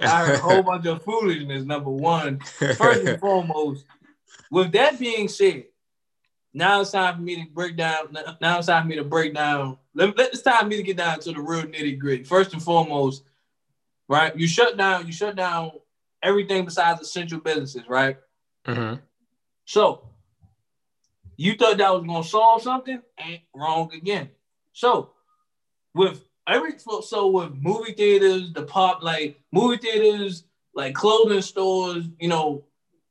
[0.00, 1.64] I heard a whole bunch of foolishness.
[1.64, 3.84] Number one, first and foremost,
[4.50, 5.64] with that being said,
[6.54, 8.16] now it's time for me to break down.
[8.40, 9.76] Now it's time for me to break down.
[9.94, 12.24] Let, let it's time for me to get down to the real nitty gritty.
[12.24, 13.24] First and foremost,
[14.08, 14.34] right?
[14.34, 15.06] You shut down.
[15.06, 15.72] You shut down
[16.22, 18.16] everything besides essential businesses, right?
[18.66, 19.00] Mm-hmm.
[19.66, 20.11] So,
[21.36, 23.00] You thought that was gonna solve something?
[23.18, 24.30] Ain't wrong again.
[24.72, 25.10] So
[25.94, 32.28] with every so with movie theaters, the pop like movie theaters, like clothing stores, you
[32.28, 32.64] know,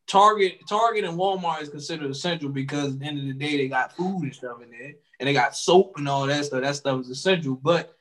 [0.08, 3.68] Target, Target and Walmart is considered essential because at the end of the day they
[3.68, 6.62] got food and stuff in there, and they got soap and all that stuff.
[6.62, 7.56] That stuff is essential.
[7.56, 7.96] But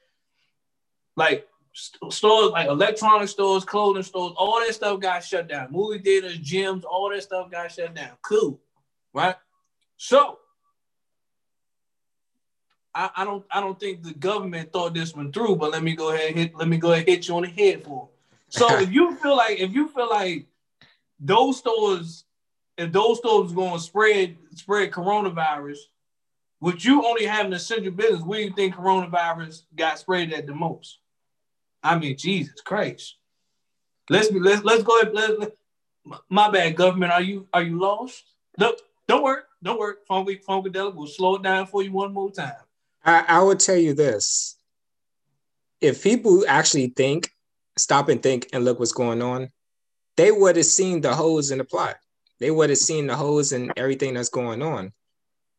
[1.17, 5.71] like stores like electronic stores, clothing stores, all that stuff got shut down.
[5.71, 8.13] Movie theaters, gyms, all that stuff got shut down.
[8.23, 8.61] Cool,
[9.15, 9.37] right?
[10.03, 10.39] So
[12.95, 15.95] I, I don't I don't think the government thought this one through, but let me
[15.95, 18.09] go ahead hit let me go ahead hit you on the head for.
[18.09, 18.55] It.
[18.55, 20.47] So if you feel like if you feel like
[21.21, 22.25] those stores,
[22.79, 25.77] if those stores going to spread spread coronavirus,
[26.63, 30.55] with you only having essential business, where do you think coronavirus got spread at the
[30.55, 30.99] most?
[31.83, 33.17] I mean, Jesus Christ.
[34.09, 35.13] Let's be let's let's go ahead.
[35.13, 35.53] Let, let,
[36.31, 37.13] my bad, government.
[37.13, 38.25] Are you are you lost?
[38.57, 39.95] Look, don't worry, don't worry.
[40.07, 42.53] Funky Funkadelic will slow it down for you one more time.
[43.05, 44.57] I, I would tell you this.
[45.81, 47.31] If people actually think,
[47.77, 49.51] stop and think and look what's going on,
[50.17, 51.97] they would have seen the holes in the plot.
[52.39, 54.93] They would have seen the holes in everything that's going on.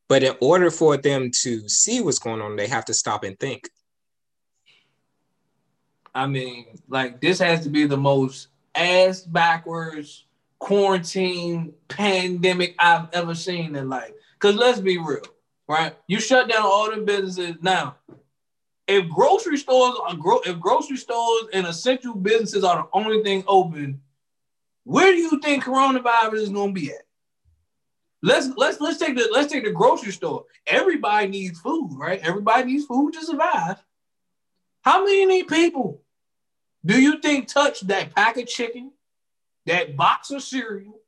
[0.07, 3.39] But in order for them to see what's going on, they have to stop and
[3.39, 3.69] think.
[6.13, 10.25] I mean, like this has to be the most ass backwards
[10.61, 14.11] quarantine pandemic I've ever seen in life.
[14.39, 15.23] Cause let's be real,
[15.67, 15.95] right?
[16.07, 17.97] You shut down all the businesses now.
[18.87, 23.43] If grocery stores are gro- if grocery stores and essential businesses are the only thing
[23.47, 24.01] open,
[24.83, 27.07] where do you think coronavirus is gonna be at?
[28.21, 30.45] Let's let's let's take the let's take the grocery store.
[30.67, 32.19] Everybody needs food, right?
[32.21, 33.83] Everybody needs food to survive.
[34.83, 36.01] How many people
[36.85, 38.91] do you think touch that pack of chicken,
[39.65, 40.99] that box of cereal,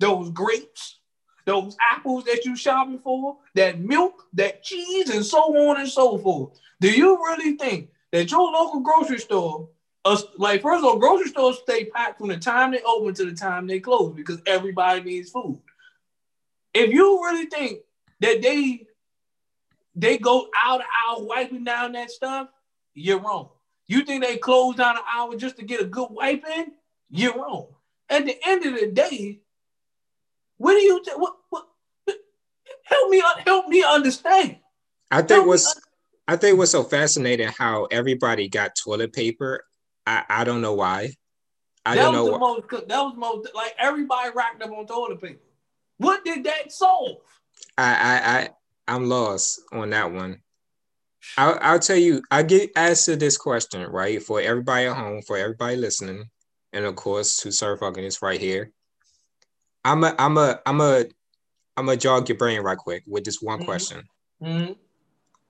[0.00, 0.98] those grapes,
[1.44, 6.18] those apples that you're shopping for, that milk, that cheese, and so on and so
[6.18, 6.58] forth?
[6.80, 9.68] Do you really think that your local grocery store,
[10.04, 13.24] uh, like first of all, grocery stores stay packed from the time they open to
[13.24, 15.60] the time they close because everybody needs food.
[16.72, 17.80] If you really think
[18.20, 18.86] that they
[19.96, 22.48] they go out out wiping down that stuff,
[22.94, 23.48] you're wrong.
[23.88, 26.72] You think they close down an hour just to get a good wipe in?
[27.10, 27.73] You're wrong.
[28.10, 29.40] At the end of the day,
[30.58, 31.66] what do you th- what, what
[32.84, 34.58] help me help me understand?
[35.10, 35.80] I think what's
[36.26, 39.64] I think what's so fascinating how everybody got toilet paper.
[40.06, 41.10] I, I don't know why.
[41.86, 42.24] I that don't know.
[42.26, 45.40] Was most, that was most like everybody racked up on toilet paper.
[45.98, 47.18] What did that solve?
[47.76, 48.50] I I, I
[48.88, 50.40] I'm lost on that one.
[51.36, 54.22] I'll, I'll tell you, I get asked this question, right?
[54.22, 56.24] For everybody at home, for everybody listening,
[56.74, 58.72] and of course, to Sir fucking is right here.
[59.84, 61.04] I'm a, I'm a, I'm a,
[61.76, 63.64] I'm a jog your brain right quick with this one mm-hmm.
[63.66, 64.02] question.
[64.42, 64.72] Mm-hmm.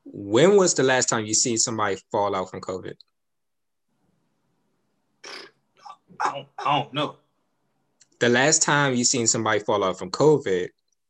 [0.04, 2.94] When was the last time you see somebody fall out from COVID?
[6.20, 7.16] I don't, I don't know.
[8.20, 10.68] The last time you seen somebody fall out from COVID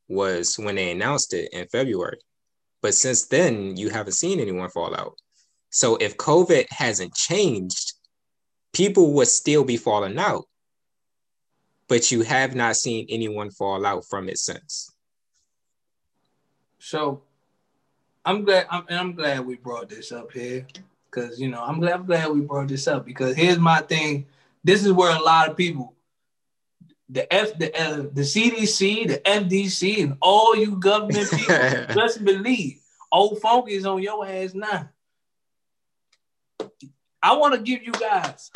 [0.09, 2.18] was when they announced it in February.
[2.83, 5.14] But since then, you haven't seen anyone fall out.
[5.70, 7.84] So if COVID hasn't changed,
[8.74, 10.44] people would still be falling out.
[11.88, 14.90] But you have not seen anyone fall out from it since.
[16.78, 17.22] So
[18.24, 20.66] I'm glad I'm, and I'm glad we brought this up here.
[21.10, 24.26] Cause you know, I'm glad I'm glad we brought this up because here's my thing.
[24.64, 25.94] This is where a lot of people
[27.08, 32.80] the F, the uh, the CDC, the FDC, and all you government people just believe
[33.12, 34.88] old funky is on your ass now.
[37.22, 38.50] I want to give you guys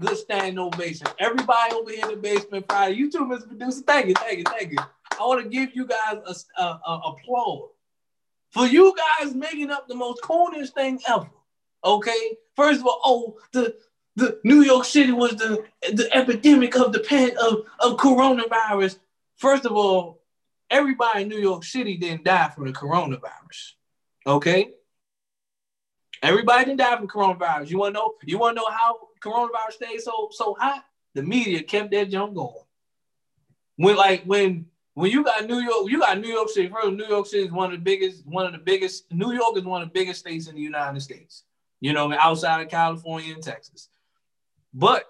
[0.00, 1.06] good standing ovation.
[1.18, 3.46] Everybody over here in the basement Friday, you too, Mr.
[3.46, 3.82] Producer.
[3.82, 4.78] Thank you, thank you, thank you.
[5.18, 7.70] I want to give you guys a, a, a applause
[8.50, 11.30] for you guys making up the most corniest thing ever.
[11.84, 13.76] Okay, first of all, oh the
[14.16, 18.98] the New York City was the the epidemic of the pan of, of coronavirus.
[19.36, 20.22] First of all,
[20.70, 23.72] everybody in New York City didn't die from the coronavirus.
[24.26, 24.72] Okay.
[26.22, 27.70] Everybody didn't die from coronavirus.
[27.70, 28.14] You want to know?
[28.24, 30.84] You want to know how coronavirus stayed so so hot?
[31.14, 32.54] The media kept that junk going.
[33.76, 36.68] When like when when you got New York, you got New York City.
[36.68, 39.10] First, New York City is one of the biggest, one of the biggest.
[39.10, 41.44] New York is one of the biggest states in the United States.
[41.80, 43.88] You know, outside of California and Texas.
[44.74, 45.04] But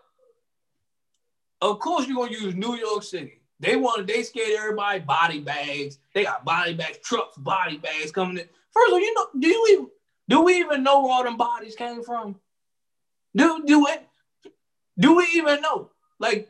[1.61, 3.41] of course, you're gonna use New York City.
[3.59, 5.99] They want they scared everybody body bags.
[6.15, 8.49] They got body bags, trucks, body bags coming in.
[8.73, 9.89] First of all, you know, do you even
[10.31, 12.37] do we even know where all them bodies came from?
[13.35, 14.07] Do do it?
[14.97, 15.91] Do we even know?
[16.21, 16.49] Like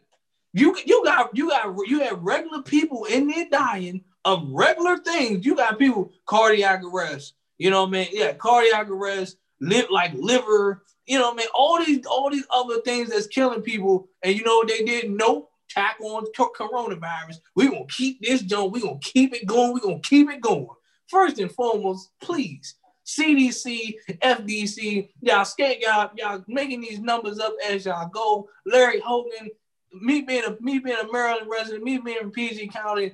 [0.52, 5.46] you you got you got you have regular people in there dying of regular things.
[5.46, 7.34] You got people cardiac arrest.
[7.56, 8.08] You know what I mean?
[8.12, 10.84] Yeah, cardiac arrest, live like liver.
[11.06, 11.48] You know what I mean?
[11.54, 14.08] All these all these other things that's killing people.
[14.22, 15.10] And you know what they did?
[15.10, 15.50] Nope.
[15.70, 17.36] Tack on coronavirus.
[17.56, 18.72] We gonna keep this joint.
[18.72, 19.72] We gonna keep it going.
[19.72, 20.68] We gonna keep it going.
[21.08, 22.74] First and foremost, please
[23.18, 28.48] CDC, FDC, y'all scared y'all y'all making these numbers up as y'all go.
[28.66, 29.50] Larry Hogan,
[29.92, 33.12] me being a me being a Maryland resident, me being from PG County,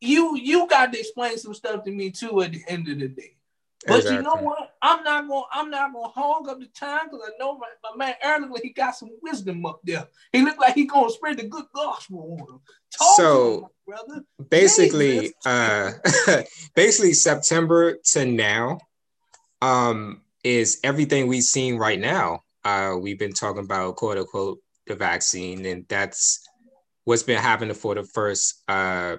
[0.00, 3.08] you you got to explain some stuff to me too at the end of the
[3.08, 3.34] day.
[3.86, 4.16] But exactly.
[4.16, 4.74] you know what?
[4.82, 7.96] I'm not gonna I'm not gonna hog up the time because I know my, my
[7.96, 10.08] man Aaron he got some wisdom up there.
[10.32, 12.60] He looked like he gonna spread the good gospel on him.
[12.90, 14.24] Talk so him, brother.
[14.50, 15.92] basically, uh
[16.74, 18.78] basically September to now,
[19.62, 22.42] um, is everything we've seen right now.
[22.64, 26.46] Uh, we've been talking about quote unquote the vaccine, and that's
[27.04, 29.16] what's been happening for the first uh,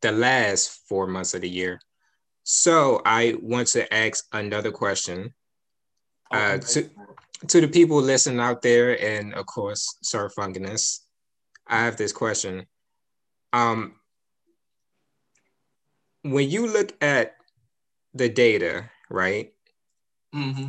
[0.00, 1.80] the last four months of the year.
[2.42, 5.34] So I want to ask another question
[6.30, 6.88] uh, to
[7.48, 11.06] to the people listening out there, and of course, Sir Fungus.
[11.66, 12.66] I have this question.
[13.52, 13.94] Um,
[16.22, 17.36] when you look at
[18.14, 19.52] the data, right?
[20.34, 20.68] Mm-hmm.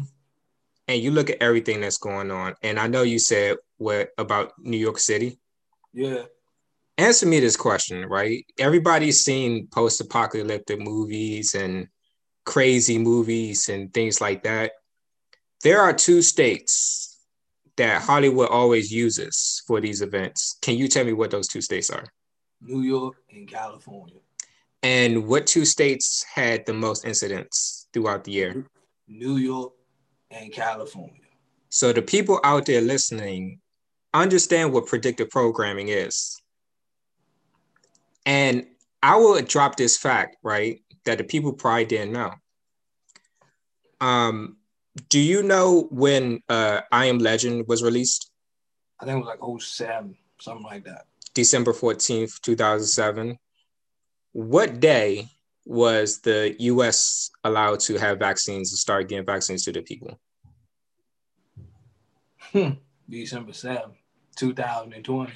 [0.87, 4.53] And you look at everything that's going on, and I know you said what about
[4.59, 5.39] New York City.
[5.93, 6.23] Yeah.
[6.97, 8.45] Answer me this question, right?
[8.59, 11.87] Everybody's seen post-apocalyptic movies and
[12.45, 14.73] crazy movies and things like that.
[15.63, 17.17] There are two states
[17.77, 20.57] that Hollywood always uses for these events.
[20.61, 22.05] Can you tell me what those two states are?
[22.61, 24.19] New York and California.
[24.83, 28.65] And what two states had the most incidents throughout the year?
[29.11, 29.73] New York,
[30.31, 31.15] and California.
[31.69, 33.59] So the people out there listening
[34.13, 36.41] understand what predictive programming is.
[38.25, 38.67] And
[39.03, 40.81] I will drop this fact, right?
[41.05, 42.33] That the people probably didn't know.
[43.99, 44.57] Um,
[45.09, 48.29] do you know when uh, I Am Legend was released?
[48.99, 51.05] I think it was like 07, something like that.
[51.33, 53.37] December 14th, 2007.
[54.33, 55.29] What day
[55.65, 60.19] was the US allowed to have vaccines and start getting vaccines to the people?
[62.51, 62.71] Hmm.
[63.09, 63.93] December 7th,
[64.37, 65.31] 2020.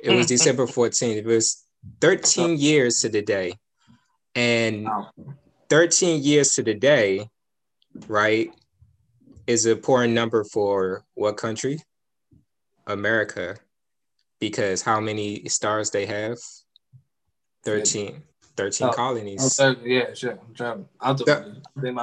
[0.00, 1.16] It was December 14th.
[1.16, 1.64] It was
[2.00, 3.54] 13 years to the day.
[4.34, 4.88] And
[5.70, 7.28] 13 years to the day,
[8.08, 8.50] right,
[9.46, 11.78] is a important number for what country?
[12.86, 13.56] America.
[14.40, 16.38] Because how many stars they have?
[17.64, 18.22] 13.
[18.56, 19.58] 13 oh, colonies.
[19.60, 20.32] Oh, yeah, sure.
[20.32, 20.88] I'm trying.
[21.00, 21.24] I'll do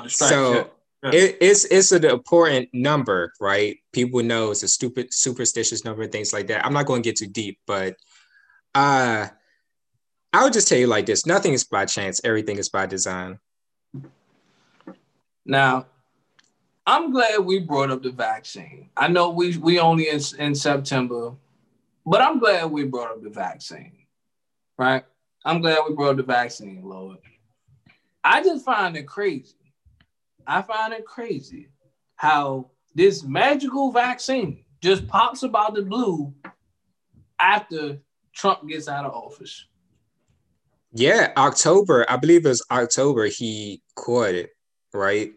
[0.08, 0.70] so
[1.04, 3.78] it, it's it's an important number, right?
[3.92, 6.64] People know it's a stupid superstitious number and things like that.
[6.66, 7.96] I'm not going to get too deep, but
[8.76, 9.28] uh
[10.34, 12.22] I would just tell you like this: nothing is by chance.
[12.24, 13.40] Everything is by design.
[15.44, 15.88] Now,
[16.86, 18.90] I'm glad we brought up the vaccine.
[18.96, 21.34] I know we we only in, in September,
[22.06, 23.94] but I'm glad we brought up the vaccine,
[24.78, 25.04] right?
[25.44, 27.18] I'm glad we brought the vaccine, Lord.
[28.24, 29.56] I just find it crazy.
[30.46, 31.70] I find it crazy
[32.16, 36.34] how this magical vaccine just pops about the blue
[37.40, 37.98] after
[38.34, 39.66] Trump gets out of office.
[40.94, 44.52] Yeah, October, I believe it was October he caught it,
[44.94, 45.34] right?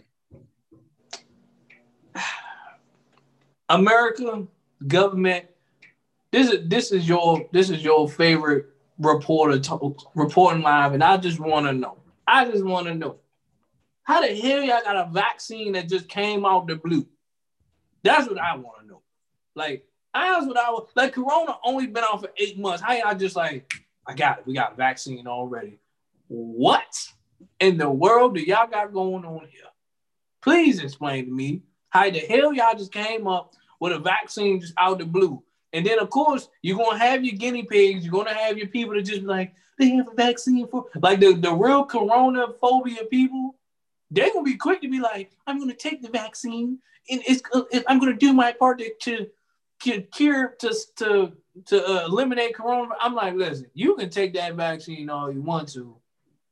[3.69, 4.47] America
[4.87, 5.47] government,
[6.33, 9.61] this is this is your this is your favorite reporter
[10.15, 11.99] reporting live, and I just want to know.
[12.27, 13.19] I just want to know
[14.05, 17.07] how the hell y'all got a vaccine that just came out the blue?
[18.03, 19.03] That's what I want to know.
[19.57, 21.15] Like, that's what I was like.
[21.15, 22.83] Corona only been out for eight months.
[22.83, 23.73] How y'all just like,
[24.07, 24.47] I got it.
[24.47, 25.79] We got a vaccine already.
[26.29, 27.09] What
[27.61, 29.63] in the world do y'all got going on here?
[30.43, 34.75] Please explain to me how the hell y'all just came up with a vaccine just
[34.77, 35.43] out the blue.
[35.75, 38.05] And then, of course, you're gonna have your guinea pigs.
[38.05, 41.19] You're gonna have your people that just be like, they have a vaccine for like
[41.19, 43.57] the, the real corona phobia people.
[44.11, 46.79] They're gonna be quick to be like, I'm gonna take the vaccine
[47.11, 47.43] and it's,
[47.89, 49.29] I'm gonna do my part to,
[49.83, 51.33] to cure to to
[51.67, 52.95] to uh, eliminate corona.
[53.01, 55.97] I'm like, listen, you can take that vaccine all you want to.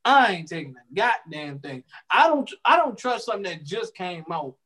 [0.05, 1.85] I ain't taking a goddamn thing.
[2.11, 4.57] I don't I don't trust something that just came out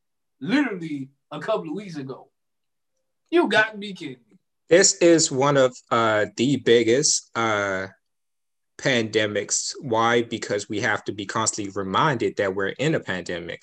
[0.40, 2.28] literally a couple of weeks ago.
[3.30, 4.16] You got to be kidding.
[4.68, 7.86] This is one of uh, the biggest uh,
[8.78, 9.74] pandemics.
[9.80, 10.22] Why?
[10.22, 13.62] Because we have to be constantly reminded that we're in a pandemic.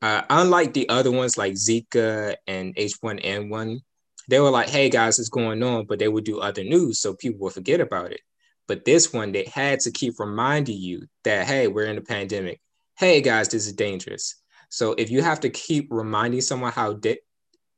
[0.00, 3.80] Uh, unlike the other ones like Zika and H1N1,
[4.28, 7.14] they were like, hey guys, it's going on, but they would do other news so
[7.14, 8.20] people will forget about it.
[8.66, 12.60] But this one, they had to keep reminding you that, hey, we're in a pandemic.
[12.96, 14.36] Hey, guys, this is dangerous.
[14.70, 17.20] So if you have to keep reminding someone how da-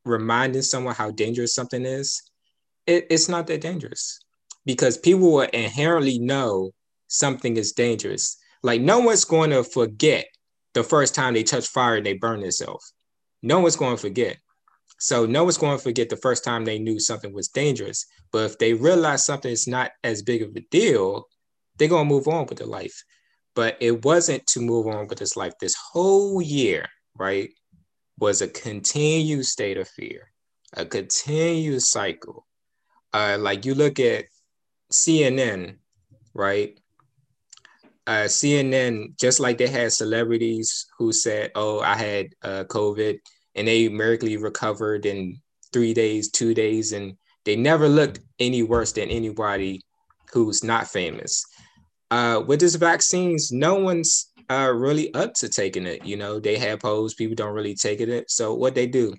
[0.07, 2.22] reminding someone how dangerous something is,
[2.86, 4.20] it, it's not that dangerous
[4.64, 6.70] because people will inherently know
[7.09, 8.36] something is dangerous.
[8.62, 10.26] Like no one's going to forget
[10.74, 12.92] the first time they touch fire and they burn themselves.
[13.42, 14.38] No one's going to forget.
[14.98, 18.07] So no one's going to forget the first time they knew something was dangerous.
[18.32, 21.26] But if they realize something is not as big of a deal,
[21.76, 23.04] they're going to move on with their life.
[23.54, 25.52] But it wasn't to move on with this life.
[25.61, 27.50] This whole year, right,
[28.19, 30.31] was a continued state of fear,
[30.75, 32.47] a continued cycle.
[33.12, 34.27] Uh, like you look at
[34.93, 35.77] CNN,
[36.35, 36.79] right?
[38.07, 43.19] Uh, CNN, just like they had celebrities who said, "Oh, I had uh, COVID,"
[43.55, 45.41] and they miraculously recovered in
[45.73, 49.83] three days, two days, and they never looked any worse than anybody
[50.33, 51.45] who's not famous.
[52.11, 56.05] Uh, with this vaccines, no one's uh, really up to taking it.
[56.05, 58.30] You know, they have polls, people don't really take it.
[58.30, 59.14] So what they do,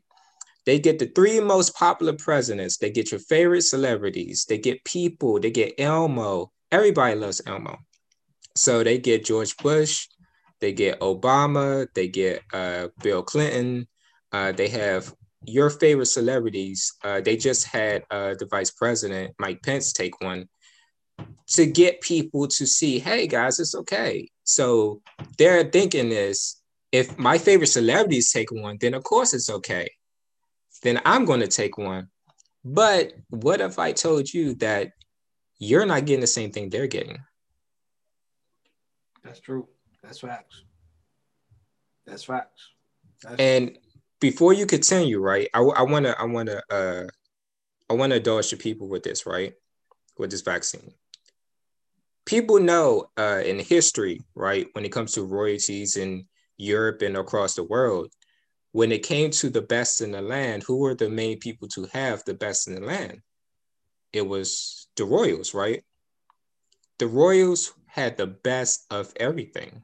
[0.65, 2.77] they get the three most popular presidents.
[2.77, 4.45] They get your favorite celebrities.
[4.47, 5.39] They get people.
[5.39, 6.51] They get Elmo.
[6.71, 7.77] Everybody loves Elmo.
[8.55, 10.07] So they get George Bush.
[10.59, 11.87] They get Obama.
[11.93, 13.87] They get uh, Bill Clinton.
[14.31, 15.13] Uh, they have
[15.45, 16.93] your favorite celebrities.
[17.03, 20.49] Uh, they just had uh, the vice president, Mike Pence, take one
[21.47, 24.29] to get people to see, hey guys, it's okay.
[24.43, 25.01] So
[25.37, 26.57] their thinking is
[26.91, 29.89] if my favorite celebrities take one, then of course it's okay.
[30.83, 32.09] Then I'm going to take one.
[32.63, 34.91] But what if I told you that
[35.57, 37.19] you're not getting the same thing they're getting?
[39.23, 39.67] That's true.
[40.03, 40.63] That's facts.
[42.05, 42.69] That's facts.
[43.23, 43.77] That's and
[44.19, 45.49] before you continue, right?
[45.53, 47.03] I, I wanna I wanna uh
[47.89, 49.53] I wanna indulge the people with this, right?
[50.17, 50.93] With this vaccine
[52.27, 57.55] people know uh, in history, right, when it comes to royalties in Europe and across
[57.55, 58.11] the world,
[58.73, 61.85] when it came to the best in the land, who were the main people to
[61.93, 63.21] have the best in the land?
[64.11, 65.83] It was the royals, right?
[66.99, 69.83] The royals had the best of everything.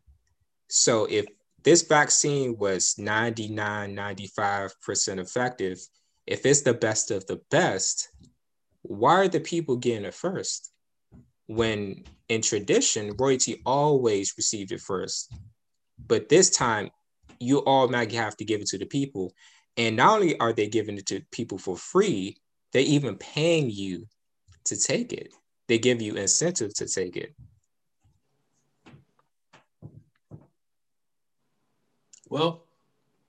[0.68, 1.26] So if
[1.64, 5.80] this vaccine was 99, 95% effective,
[6.28, 8.10] if it's the best of the best,
[8.82, 10.73] why are the people getting it first?
[11.48, 15.32] When in tradition, royalty always received it first.
[16.08, 16.90] But this time,
[17.40, 19.34] you all automatically have to give it to the people.
[19.78, 22.38] And not only are they giving it to people for free,
[22.72, 24.08] they're even paying you
[24.66, 25.34] to take it.
[25.68, 27.34] They give you incentive to take it.
[32.30, 32.64] Well,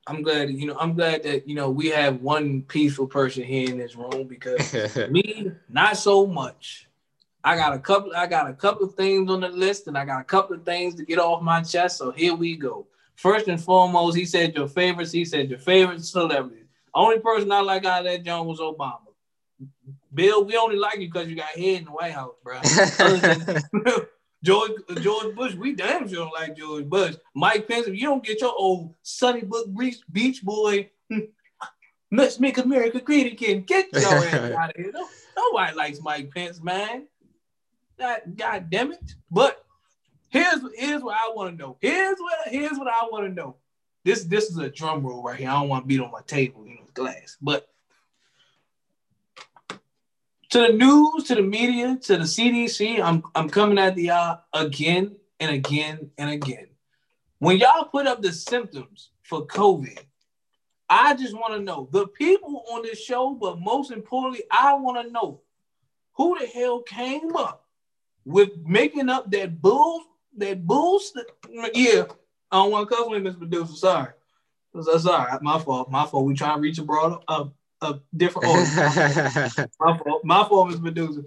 [0.07, 0.77] I'm glad you know.
[0.79, 4.73] I'm glad that you know we have one peaceful person here in this room because
[5.11, 6.89] me, not so much.
[7.45, 8.13] I got a couple.
[8.17, 10.65] I got a couple of things on the list, and I got a couple of
[10.65, 11.99] things to get off my chest.
[11.99, 12.87] So here we go.
[13.17, 15.13] First and foremost, he said your favorites.
[15.13, 16.65] He said your favorite celebrities.
[16.95, 19.01] Only person I like out of that John was Obama.
[20.13, 22.61] Bill, we only like you because you got head in the White House, bro.
[24.45, 27.17] George George Bush, we damn sure don't like George Bush.
[27.35, 29.67] Mike Pence, if you don't get your old Sunnybrook
[30.13, 30.91] Beach boy,
[32.13, 33.63] let's make America great again.
[33.63, 34.93] Get your ass out of here.
[35.37, 37.07] Nobody likes Mike Pence, man.
[37.99, 39.15] God, God damn it.
[39.31, 39.65] But
[40.29, 41.77] here's here's what I want to know.
[41.81, 43.57] Here's what here's what I want to know.
[44.05, 45.49] This this is a drum roll right here.
[45.49, 47.37] I don't want to beat on my table, you know, glass.
[47.41, 47.69] But
[50.51, 54.41] to the news, to the media, to the CDC, I'm I'm coming at the y'all
[54.53, 56.67] again and again and again.
[57.39, 59.99] When y'all put up the symptoms for COVID,
[60.89, 65.05] I just want to know the people on this show, but most importantly, I want
[65.05, 65.41] to know
[66.13, 67.64] who the hell came up
[68.25, 70.03] with making up that bull,
[70.37, 71.01] that bull.
[71.75, 72.05] Yeah,
[72.51, 73.77] I don't want to cuss with Miss Medusa.
[73.77, 74.13] Sorry,
[74.99, 75.91] sorry, my fault.
[75.91, 76.25] My fault.
[76.27, 77.47] We trying to reach a broad, a,
[77.83, 79.59] a different audience.
[79.81, 80.25] my fault.
[80.25, 81.23] My fault, Miss Medusa.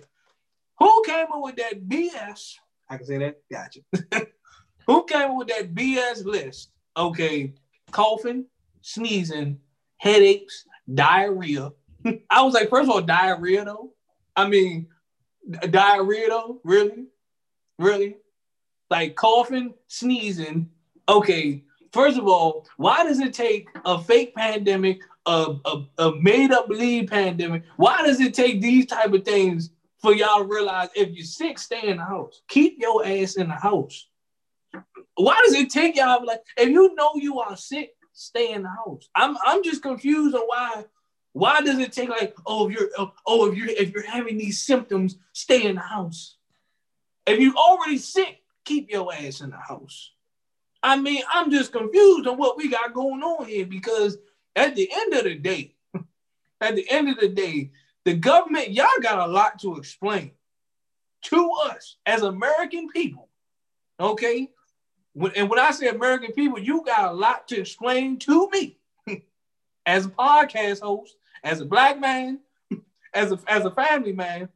[0.80, 2.56] Who came up with that BS?
[2.90, 3.42] I can say that.
[3.52, 3.82] Gotcha.
[4.88, 6.70] Who came up with that BS list?
[6.96, 7.54] Okay,
[7.92, 8.46] coughing,
[8.82, 9.60] sneezing,
[9.98, 11.72] headaches, diarrhea.
[12.30, 13.92] I was like, first of all, diarrhea though.
[14.36, 14.88] I mean,
[15.70, 16.62] diarrhea though?
[16.64, 17.06] Really?
[17.80, 18.18] Really?
[18.90, 20.70] Like coughing, sneezing.
[21.10, 26.52] Okay, first of all, why does it take a fake pandemic, a, a, a made
[26.52, 27.64] up believe pandemic?
[27.78, 29.72] Why does it take these type of things
[30.02, 32.42] for y'all to realize if you're sick, stay in the house.
[32.48, 34.08] Keep your ass in the house.
[35.16, 38.70] Why does it take y'all like if you know you are sick, stay in the
[38.70, 39.10] house?
[39.16, 40.86] I'm I'm just confused on why
[41.38, 42.90] why does it take like, oh, if you're
[43.28, 46.36] oh, if you're if you're having these symptoms, stay in the house?
[47.28, 50.14] If you already sick, keep your ass in the house.
[50.82, 54.18] I mean, I'm just confused on what we got going on here because
[54.56, 55.76] at the end of the day,
[56.62, 57.72] at the end of the day,
[58.04, 60.32] the government, y'all got a lot to explain
[61.26, 63.30] to us as American people.
[64.00, 64.50] Okay?
[65.36, 68.80] And when I say American people, you got a lot to explain to me
[69.86, 71.16] as a podcast host,
[71.48, 72.40] as a black man,
[73.14, 74.50] as a as a family man.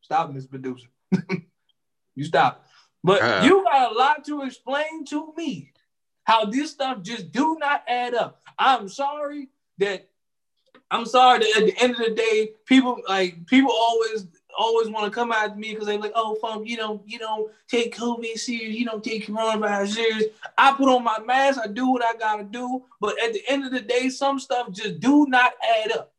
[0.00, 0.88] Stop, Miss Producer.
[2.14, 2.64] you stop.
[3.04, 5.72] But uh you got a lot to explain to me
[6.24, 8.42] how this stuff just do not add up.
[8.58, 10.08] I'm sorry that
[10.90, 14.26] I'm sorry that at the end of the day, people like people always
[14.56, 17.50] always want to come at me because they're like, oh, Funk, you don't you don't
[17.68, 20.24] take COVID serious, you don't take coronavirus serious.
[20.58, 23.64] I put on my mask, I do what I gotta do, but at the end
[23.64, 26.11] of the day, some stuff just do not add up.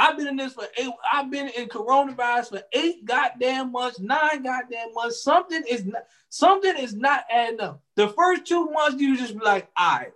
[0.00, 0.90] I've been in this for eight.
[1.12, 5.22] I've been in coronavirus for eight goddamn months, nine goddamn months.
[5.22, 7.82] Something is not something is not adding up.
[7.96, 10.12] The first two months you just be like, I right,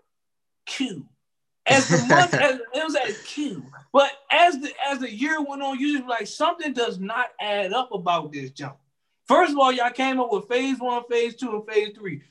[0.65, 1.07] Q.
[1.67, 3.63] As the month as it was at Q.
[3.93, 7.27] But as the as the year went on, you just be like something does not
[7.39, 8.79] add up about this jump.
[9.29, 12.23] First of all, y'all came up with phase one, phase two, and phase three.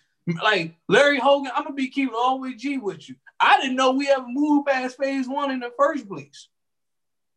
[0.42, 3.16] Like Larry Hogan, I'm gonna be keeping all the way G with you.
[3.40, 6.48] I didn't know we ever moved past phase one in the first place.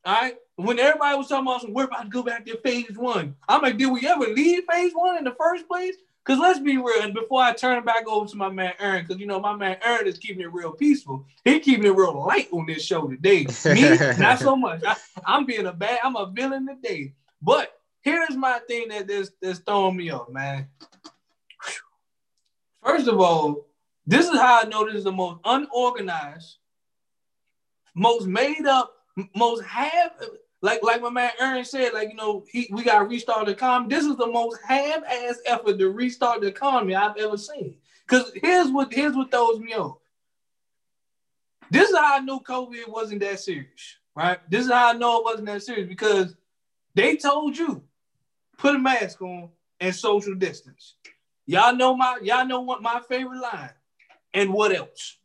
[0.07, 0.37] All right.
[0.55, 3.35] When everybody was talking about, we're about to go back to phase one.
[3.49, 5.97] I'm like, did we ever leave phase one in the first place?
[6.25, 9.05] Because let's be real, and before I turn it back over to my man Aaron,
[9.05, 11.25] because you know my man Aaron is keeping it real peaceful.
[11.45, 13.47] He keeping it real light on this show today.
[13.65, 14.83] Me, not so much.
[14.85, 14.97] I,
[15.27, 17.13] am being a bad, I'm a villain today.
[17.43, 20.69] But here's my thing that that's, that's throwing me off, man.
[22.85, 23.67] First of all,
[24.05, 26.57] this is how I know this is the most unorganized,
[27.95, 28.96] most made up
[29.35, 30.13] most half
[30.63, 33.53] like like my man Aaron said, like you know, he we got to restart the
[33.53, 33.95] economy.
[33.95, 37.77] This is the most half-ass effort to restart the economy I've ever seen.
[38.07, 39.99] Cause here's what here's what throws me off.
[41.71, 44.39] This is how I knew COVID wasn't that serious, right?
[44.49, 46.35] This is how I know it wasn't that serious because
[46.95, 47.83] they told you
[48.57, 49.51] put a mask on
[49.81, 50.95] and social distance.
[51.47, 53.71] Y'all know my y'all know what my favorite line
[54.35, 55.19] and what else?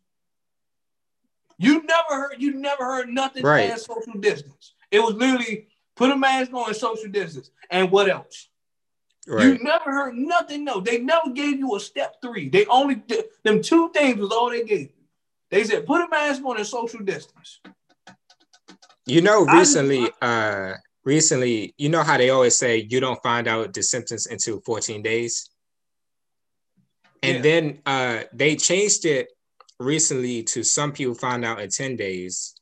[1.61, 3.69] You never heard you never heard nothing right.
[3.69, 4.73] past social distance.
[4.89, 7.51] It was literally put a mask on and social distance.
[7.69, 8.49] And what else?
[9.27, 9.45] Right.
[9.45, 10.65] You never heard nothing.
[10.65, 12.49] No, they never gave you a step three.
[12.49, 15.05] They only did them two things was all they gave you.
[15.51, 17.61] They said put a mask on and social distance.
[19.05, 20.73] You know, recently, uh
[21.05, 25.03] recently, you know how they always say you don't find out the symptoms until 14
[25.03, 25.47] days.
[27.21, 27.41] And yeah.
[27.43, 29.27] then uh they changed it
[29.81, 32.55] recently to some people find out in 10 days.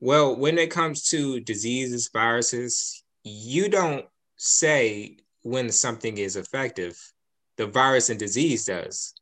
[0.00, 6.98] Well, when it comes to diseases, viruses, you don't say when something is effective.
[7.56, 9.14] The virus and disease does.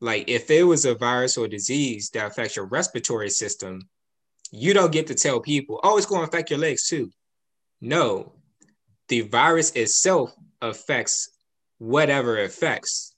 [0.00, 3.82] Like if it was a virus or disease that affects your respiratory system,
[4.50, 7.10] you don't get to tell people, oh, it's going to affect your legs too.
[7.80, 8.32] No,
[9.08, 11.30] the virus itself affects
[11.78, 13.09] whatever it affects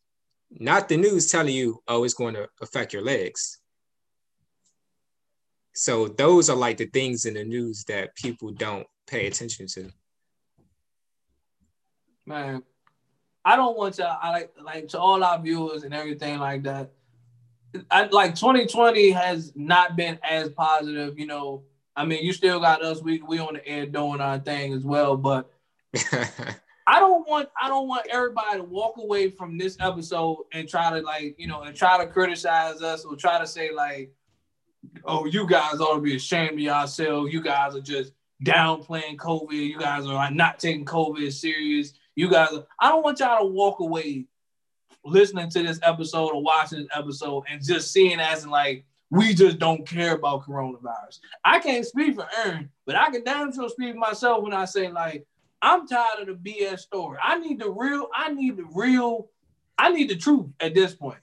[0.59, 3.59] not the news telling you, oh, it's going to affect your legs.
[5.75, 9.91] So those are like the things in the news that people don't pay attention to.
[12.27, 12.63] Man,
[13.45, 14.07] I don't want to.
[14.07, 16.93] I like like to all our viewers and everything like that.
[17.91, 21.65] I like 2020 has not been as positive, you know.
[21.97, 23.03] I mean, you still got us.
[23.03, 25.51] We we on the air doing our thing as well, but
[26.87, 30.91] I don't want I don't want everybody to walk away from this episode and try
[30.91, 34.13] to like you know and try to criticize us or try to say like,
[35.05, 37.33] oh you guys ought to be ashamed of yourselves.
[37.33, 38.13] You guys are just
[38.45, 39.53] downplaying COVID.
[39.53, 41.93] You guys are like not taking COVID serious.
[42.15, 44.27] You guys, are, I don't want y'all to walk away
[45.05, 49.35] listening to this episode or watching this episode and just seeing as in like we
[49.35, 51.21] just don't care about coronavirus.
[51.45, 54.65] I can't speak for Aaron, but I can damn sure speak for myself when I
[54.65, 55.27] say like
[55.63, 57.19] I'm tired of the BS story.
[57.23, 59.29] I need the real, I need the real,
[59.79, 61.21] I need the truth at this point.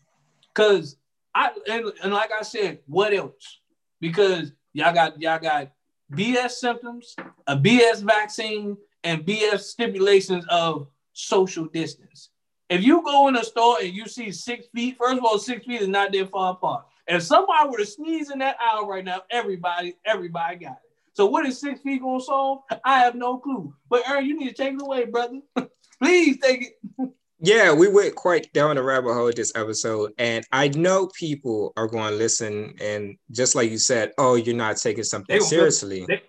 [0.54, 0.96] Cause
[1.36, 3.60] I and, and like I said, what else?
[4.00, 5.72] Because y'all got y'all got
[6.14, 7.16] BS symptoms,
[7.48, 12.30] a BS vaccine, and BS stipulations of social distance.
[12.70, 15.66] If you go in a store and you see six feet, first of all, six
[15.66, 16.86] feet is not that far apart.
[17.08, 20.89] If somebody were to sneeze in that aisle right now, everybody, everybody got it.
[21.20, 22.60] So what is six feet gonna solve?
[22.86, 23.74] I have no clue.
[23.90, 25.42] But Aaron, you need to take it away, brother.
[26.02, 27.10] Please take it.
[27.42, 31.88] yeah, we went quite down the rabbit hole this episode, and I know people are
[31.88, 32.74] going to listen.
[32.80, 36.06] And just like you said, oh, you're not taking something seriously.
[36.06, 36.22] Feel, they,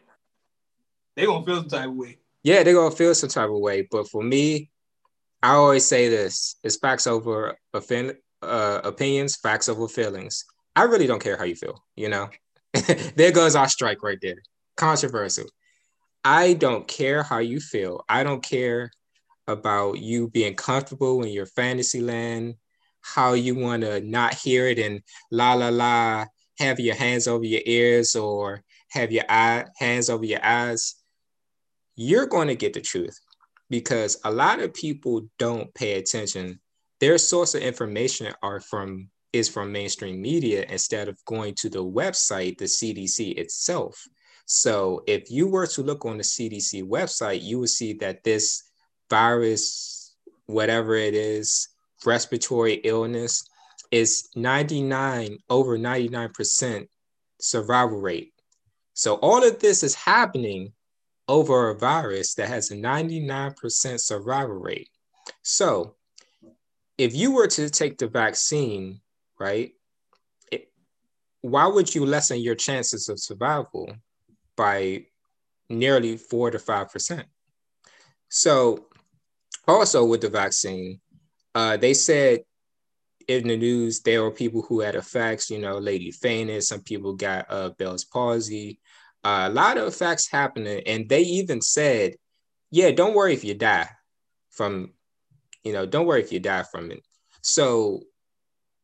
[1.14, 2.18] they gonna feel some type of way.
[2.43, 3.86] Yeah, they're gonna feel some type of way.
[3.88, 4.70] But for me,
[5.41, 10.45] I always say this: it's facts over offend, uh, opinions, facts over feelings.
[10.74, 11.80] I really don't care how you feel.
[11.95, 12.28] You know,
[13.14, 14.43] there goes our strike right there.
[14.76, 15.46] Controversial.
[16.24, 18.04] I don't care how you feel.
[18.08, 18.90] I don't care
[19.46, 22.54] about you being comfortable in your fantasy land,
[23.00, 26.26] how you want to not hear it and la la la,
[26.58, 30.96] have your hands over your ears or have your eye, hands over your eyes.
[31.96, 33.18] You're going to get the truth
[33.70, 36.60] because a lot of people don't pay attention.
[36.98, 41.84] Their source of information are from is from mainstream media instead of going to the
[41.84, 44.04] website, the CDC itself.
[44.47, 48.64] So if you were to look on the CDC website, you would see that this
[49.09, 50.14] virus,
[50.47, 51.68] whatever it is,
[52.05, 53.49] respiratory illness,
[53.91, 56.88] is 99 over 99%
[57.41, 58.32] survival rate.
[58.95, 60.72] So all of this is happening
[61.28, 64.91] over a virus that has a 99% survival rate.
[65.43, 65.95] So
[66.99, 69.01] if you were to take the vaccine,
[69.38, 69.72] right,
[71.41, 73.91] why would you lessen your chances of survival
[74.61, 75.06] by
[75.70, 77.26] nearly four to five percent?
[78.28, 78.86] So
[79.66, 81.00] also with the vaccine,
[81.54, 82.40] uh, they said
[83.26, 87.14] in the news there were people who had effects, you know, lady fainted, some people
[87.14, 88.78] got uh, Bell's palsy,
[89.24, 92.16] uh, a lot of effects happening, and they even said,
[92.70, 93.88] "Yeah, don't worry if you die
[94.50, 94.92] from,
[95.64, 97.02] you know, don't worry if you die from it."
[97.40, 98.02] So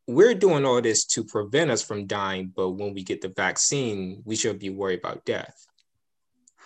[0.06, 4.22] we're doing all this to prevent us from dying, but when we get the vaccine,
[4.24, 5.65] we should be worried about death.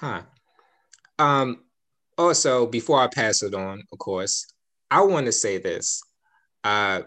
[0.01, 0.23] Huh.
[1.19, 1.65] Um,
[2.17, 4.47] also, before I pass it on, of course,
[4.91, 6.03] I want to say this.
[6.65, 7.03] Uh,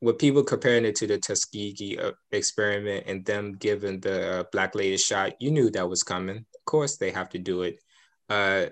[0.00, 4.74] with people comparing it to the Tuskegee uh, experiment and them giving the uh, black
[4.74, 6.38] lady shot, you knew that was coming.
[6.38, 7.78] Of course, they have to do it.
[8.28, 8.66] Uh,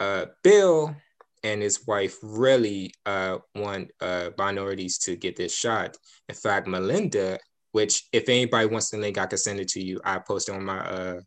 [0.00, 0.96] uh, Bill
[1.44, 5.96] and his wife really uh, want uh, minorities to get this shot.
[6.28, 7.38] In fact, Melinda,
[7.70, 10.00] which if anybody wants the link, I can send it to you.
[10.04, 11.20] I posted on my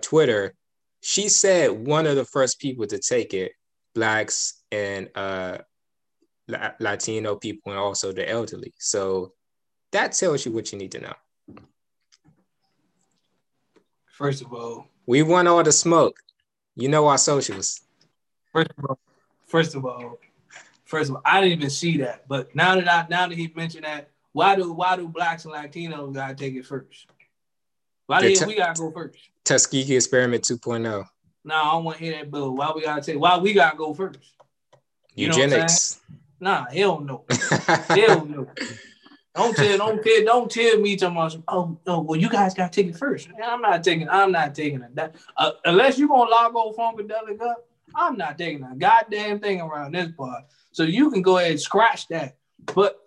[0.00, 0.54] Twitter.
[1.00, 3.52] She said one of the first people to take it,
[3.94, 5.58] blacks and uh,
[6.78, 8.74] Latino people and also the elderly.
[8.78, 9.32] So
[9.92, 11.14] that tells you what you need to know.
[14.06, 16.18] First of all, we want all the smoke.
[16.76, 17.80] You know our socials.
[18.52, 18.98] First of all,
[19.46, 20.18] first of all,
[20.84, 22.28] first of all, I didn't even see that.
[22.28, 25.54] But now that I now that he mentioned that, why do why do blacks and
[25.54, 27.06] Latinos gotta take it first?
[28.10, 29.16] Why do we gotta go first?
[29.44, 31.06] Tuskegee Experiment 2.0.
[31.44, 32.56] No, I don't want to hear that, Bill.
[32.56, 33.20] Why we gotta take?
[33.20, 34.18] Why we gotta go first?
[35.14, 36.00] You Eugenics.
[36.40, 37.24] Nah, hell no.
[37.88, 38.48] hell no.
[39.36, 41.36] Don't tell, don't tell, don't tell me to much.
[41.46, 43.28] Oh, oh, well, you guys got to take it first.
[43.42, 44.92] I'm not taking, I'm not taking it.
[44.96, 49.60] That, uh, unless you're gonna log old Funkadelic up, I'm not taking a goddamn thing
[49.60, 50.46] around this part.
[50.72, 52.38] So you can go ahead and scratch that.
[52.74, 52.98] But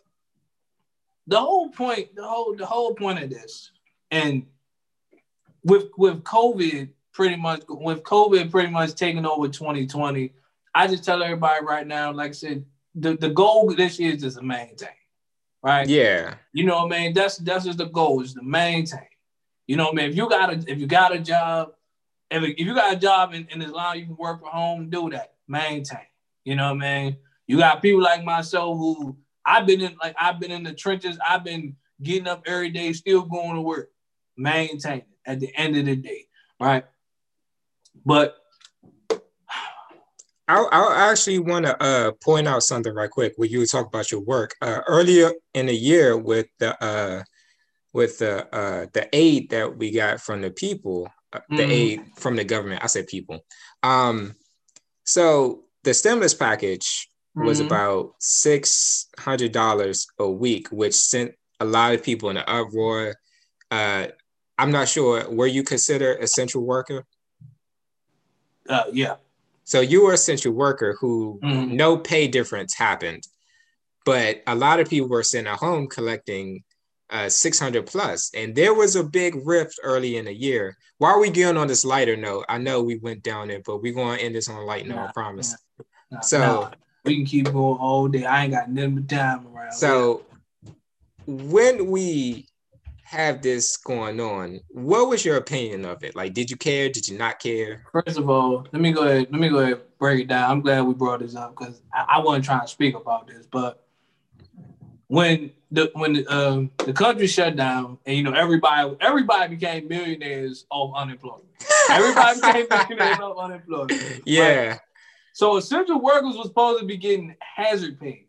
[1.27, 3.71] the whole point, the whole, the whole point of this,
[4.09, 4.45] and
[5.63, 10.33] with with COVID pretty much, with COVID pretty much taking over 2020,
[10.75, 14.21] I just tell everybody right now, like I said, the, the goal this year is
[14.21, 14.89] just to maintain,
[15.61, 15.87] right?
[15.87, 16.35] Yeah.
[16.51, 17.13] You know what I mean?
[17.13, 18.99] That's that's just the goal is to maintain.
[19.67, 20.09] You know what I mean?
[20.09, 21.73] If you got a if you got a job,
[22.29, 24.89] if, if you got a job in, in this line you can work from home,
[24.89, 25.33] do that.
[25.47, 25.99] Maintain.
[26.43, 27.17] You know what I mean?
[27.47, 31.17] You got people like myself who I've been in like I've been in the trenches,
[31.27, 33.91] I've been getting up every day, still going to work.
[34.35, 36.25] Maintain it at the end of the day,
[36.59, 36.85] right?
[38.05, 38.35] But
[40.47, 44.11] I, I actually want to uh, point out something right quick when you talk about
[44.11, 47.23] your work uh, earlier in the year with the uh,
[47.93, 51.55] with the uh, the aid that we got from the people, mm-hmm.
[51.55, 52.83] the aid from the government.
[52.83, 53.39] I said people.
[53.83, 54.35] Um,
[55.05, 57.07] so the stimulus package
[57.37, 57.47] mm-hmm.
[57.47, 62.43] was about six hundred dollars a week, which sent a lot of people in an
[62.47, 63.15] uproar.
[64.57, 65.29] I'm not sure.
[65.29, 67.05] Were you considered essential worker?
[68.69, 69.15] Uh, yeah.
[69.63, 71.75] So you were a essential worker who mm-hmm.
[71.75, 73.23] no pay difference happened,
[74.05, 76.63] but a lot of people were sent at home collecting
[77.09, 80.77] uh, 600 plus, and there was a big rift early in the year.
[80.97, 83.81] Why are we going on this lighter note, I know we went down it, but
[83.81, 84.95] we're going to end this on a light note.
[84.95, 85.55] Nah, I promise.
[85.77, 86.71] Nah, nah, so
[87.05, 88.25] we can keep going all day.
[88.25, 89.73] I ain't got nothing but time around.
[89.73, 90.25] So
[91.25, 92.47] when we
[93.13, 96.15] have this going on, what was your opinion of it?
[96.15, 96.89] Like, did you care?
[96.89, 97.85] Did you not care?
[97.91, 99.27] First of all, let me go ahead.
[99.31, 100.51] Let me go ahead break it down.
[100.51, 103.45] I'm glad we brought this up because I, I, wasn't trying to speak about this,
[103.49, 103.87] but
[105.07, 109.87] when the when the, um, the country shut down and you know everybody everybody became
[109.87, 111.45] millionaires off unemployment.
[111.89, 114.23] Everybody became millionaires off unemployment.
[114.25, 114.67] Yeah.
[114.67, 114.79] Right?
[115.31, 118.27] So essential workers was supposed to be getting hazard pay.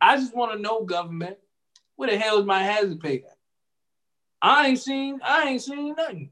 [0.00, 1.36] I just want to know, government,
[1.96, 3.37] where the hell is my hazard pay at?
[4.40, 6.30] I ain't seen, I ain't seen nothing.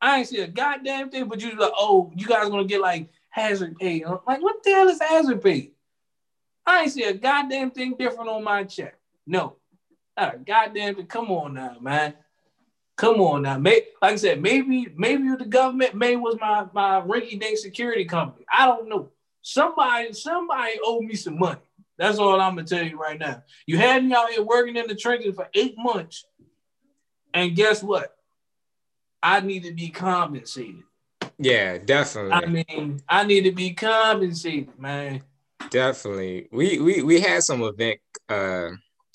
[0.00, 3.10] I ain't seen a goddamn thing, but you like, oh, you guys gonna get like
[3.30, 4.02] hazard pay.
[4.02, 5.72] I'm like, what the hell is hazard pay?
[6.66, 8.96] I ain't see a goddamn thing different on my check.
[9.26, 9.56] No.
[10.16, 11.06] Not a goddamn thing.
[11.06, 12.14] Come on now, man.
[12.96, 13.58] Come on now.
[13.58, 18.04] May, like I said, maybe maybe the government, maybe was my my rinky dink security
[18.04, 18.44] company.
[18.52, 19.08] I don't know.
[19.42, 21.60] Somebody somebody owe me some money.
[21.96, 23.42] That's all I'm gonna tell you right now.
[23.66, 26.26] You had me out here working in the trenches for eight months,
[27.34, 28.16] and guess what?
[29.22, 30.82] I need to be compensated.
[31.38, 32.32] Yeah, definitely.
[32.32, 35.22] I mean, I need to be compensated, man.
[35.70, 36.48] Definitely.
[36.52, 38.70] We we we had some event uh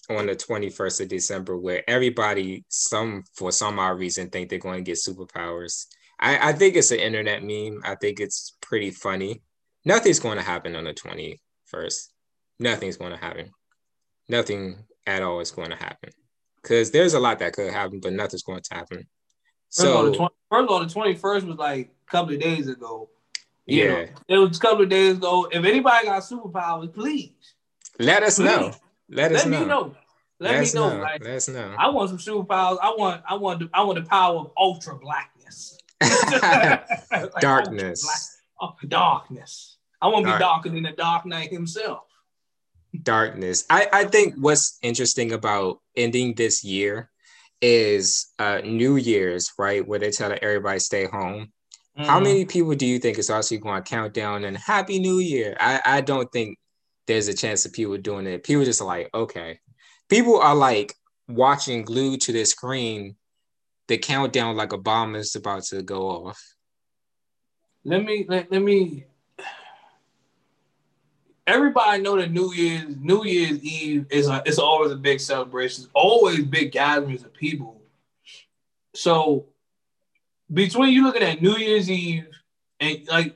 [0.10, 4.78] on the 21st of December where everybody some for some odd reason think they're going
[4.78, 5.88] to get superpowers.
[6.20, 7.82] I, I think it's an internet meme.
[7.84, 9.42] I think it's pretty funny.
[9.84, 12.08] Nothing's going to happen on the 21st.
[12.60, 13.52] Nothing's going to happen.
[14.30, 16.12] Nothing at all is going to happen.
[16.66, 19.06] Because there's a lot that could happen, but nothing's going to happen.
[19.70, 22.42] So, first of, all, the 20, of all, the 21st was like a couple of
[22.42, 23.08] days ago.
[23.68, 23.92] You yeah.
[23.92, 25.48] Know, it was a couple of days ago.
[25.52, 27.34] If anybody got superpowers, please
[28.00, 28.46] let us please.
[28.46, 28.74] know.
[29.10, 29.52] Let us know.
[29.52, 29.60] Let know.
[29.60, 29.96] Me know.
[30.40, 30.90] Let, Let me know.
[30.90, 31.02] know.
[31.04, 31.76] Like, Let us know.
[31.78, 32.80] I want some superpowers.
[32.82, 33.22] I want.
[33.30, 33.60] I want.
[33.60, 35.78] The, I want the power of ultra blackness.
[36.02, 38.04] like darkness.
[38.60, 39.78] Ultra black, oh, darkness.
[40.02, 42.04] I want to be darker than the Dark Knight himself.
[43.04, 43.66] Darkness.
[43.70, 47.10] I I think what's interesting about ending this year
[47.62, 49.86] is uh New Year's, right?
[49.86, 51.52] Where they tell everybody stay home.
[51.98, 52.04] Mm-hmm.
[52.04, 55.20] How many people do you think is actually going to count down and Happy New
[55.20, 55.56] Year?
[55.60, 56.58] I, I don't think
[57.08, 58.44] there's a chance of people doing it.
[58.44, 59.60] People just like, okay.
[60.10, 60.94] People are like
[61.28, 63.16] watching glued to the screen
[63.88, 66.42] the countdown like a bomb is about to go off.
[67.84, 69.06] Let me let, let me
[71.48, 75.84] everybody know that New Year's New Year's Eve is a, it's always a big celebration.
[75.84, 77.82] It's always big gatherings of people.
[78.94, 79.46] So
[80.52, 82.28] between you looking at New Year's Eve
[82.80, 83.36] and like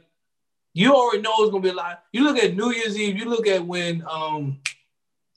[0.74, 2.04] you already know it's gonna be a lot.
[2.12, 4.60] You look at New Year's Eve, you look at when um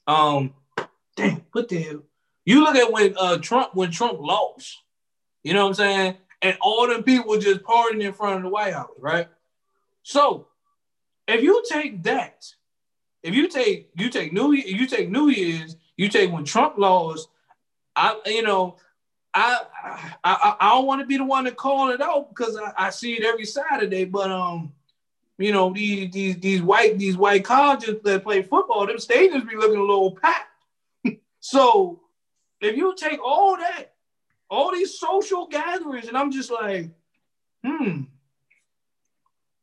[0.06, 0.54] um
[1.16, 2.02] damn, what the hell?
[2.44, 4.78] You look at when uh Trump when Trump lost,
[5.42, 6.16] you know what I'm saying?
[6.40, 9.28] And all them people just partying in front of the White House, right?
[10.02, 10.48] So
[11.28, 12.44] if you take that,
[13.22, 17.28] if you take you take New you take New Year's, you take when Trump lost,
[17.94, 18.76] I you know,
[19.32, 19.60] I
[20.24, 22.90] I I don't want to be the one to call it out because I, I
[22.90, 24.72] see it every Saturday, but um
[25.38, 29.56] you know, these these these white these white colleges that play football, them stadiums be
[29.56, 30.48] looking a little packed.
[31.40, 32.00] so
[32.60, 33.94] if you take all that,
[34.50, 36.90] all these social gatherings, and I'm just like,
[37.64, 38.02] hmm.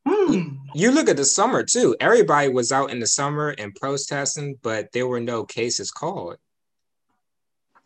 [0.05, 0.58] Hmm.
[0.73, 1.95] You look at the summer too.
[1.99, 6.37] Everybody was out in the summer and protesting, but there were no cases called.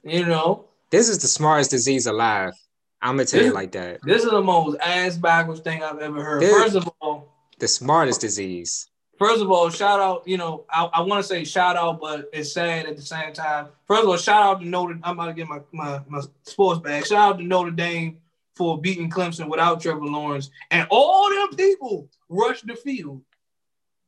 [0.03, 2.53] You know, this is the smartest disease alive.
[3.01, 3.99] I'm gonna tell this, you like that.
[4.03, 6.41] This is the most ass backwards thing I've ever heard.
[6.41, 8.89] This, First of all, the smartest disease.
[9.19, 12.29] First of all, shout out, you know, I, I want to say shout out, but
[12.33, 13.67] it's sad at the same time.
[13.87, 16.81] First of all, shout out to Notre I'm about to get my, my, my sports
[16.81, 17.05] bag.
[17.05, 18.17] Shout out to Notre Dame
[18.55, 20.49] for beating Clemson without Trevor Lawrence.
[20.71, 23.21] And all them people rushed the field.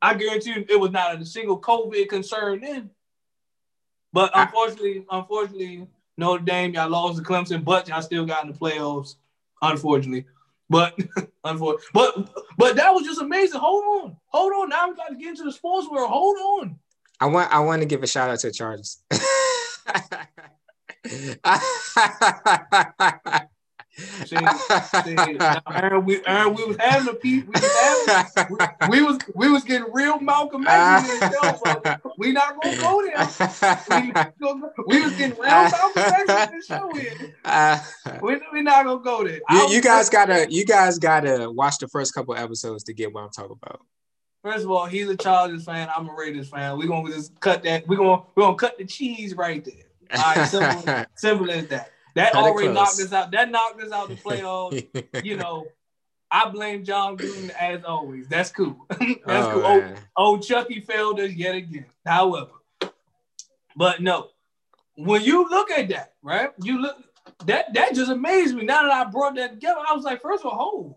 [0.00, 2.90] I guarantee you it was not a single COVID concern then.
[4.12, 5.86] But unfortunately, unfortunately,
[6.16, 9.16] Notre Dame, y'all lost to Clemson, but y'all still got in the playoffs,
[9.60, 10.24] unfortunately.
[10.70, 10.98] But
[11.44, 13.60] unfortunately, but but that was just amazing.
[13.60, 14.68] Hold on, hold on.
[14.68, 16.10] Now we got to get into the sports world.
[16.10, 16.78] Hold on.
[17.20, 19.02] I want I want to give a shout out to the Chargers.
[23.96, 25.16] See, see,
[25.70, 27.44] Aaron, we, Aaron, we was having a piece.
[27.44, 28.56] We was, having,
[28.90, 31.08] we, we, was we was getting real Malcolm X
[32.18, 33.26] we not gonna go there.
[33.88, 36.90] We, we was getting real Malcolm X in the show.
[38.20, 39.40] We we not gonna go there.
[39.48, 43.24] You, you guys gotta you guys gotta watch the first couple episodes to get what
[43.24, 43.80] I'm talking about.
[44.42, 45.88] First of all, he's a Chargers fan.
[45.96, 46.76] I'm a Raiders fan.
[46.78, 47.88] We're gonna just cut that.
[47.88, 50.18] We're gonna we're gonna cut the cheese right there.
[50.18, 51.92] All right, simple, simple as that.
[52.16, 53.30] That already knocked us out.
[53.32, 54.84] That knocked us out the playoffs.
[55.24, 55.66] you know,
[56.30, 58.26] I blame Jon Gruden as always.
[58.26, 58.86] That's cool.
[58.88, 59.64] That's oh, cool.
[59.64, 61.84] Oh, oh, Chucky failed us yet again.
[62.06, 62.52] However,
[63.76, 64.28] but no,
[64.96, 66.50] when you look at that, right?
[66.62, 66.96] You look
[67.44, 68.64] that that just amazed me.
[68.64, 70.94] Now that I brought that together, I was like, first of all, hold,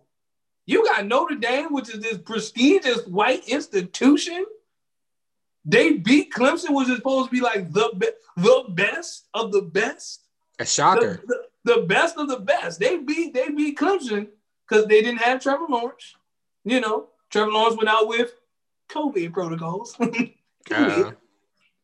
[0.66, 4.46] you got Notre Dame, which is this prestigious white institution.
[5.66, 8.08] They beat Clemson, which is supposed to be like the be-
[8.38, 10.29] the best of the best.
[10.60, 11.22] A shocker.
[11.26, 12.80] The, the, the, best of the best.
[12.80, 14.28] They beat they beat Clemson
[14.68, 16.16] because they didn't have Trevor Lawrence.
[16.66, 18.32] You know, Trevor Lawrence went out with
[18.90, 19.96] COVID protocols.
[20.72, 21.14] Uh-oh.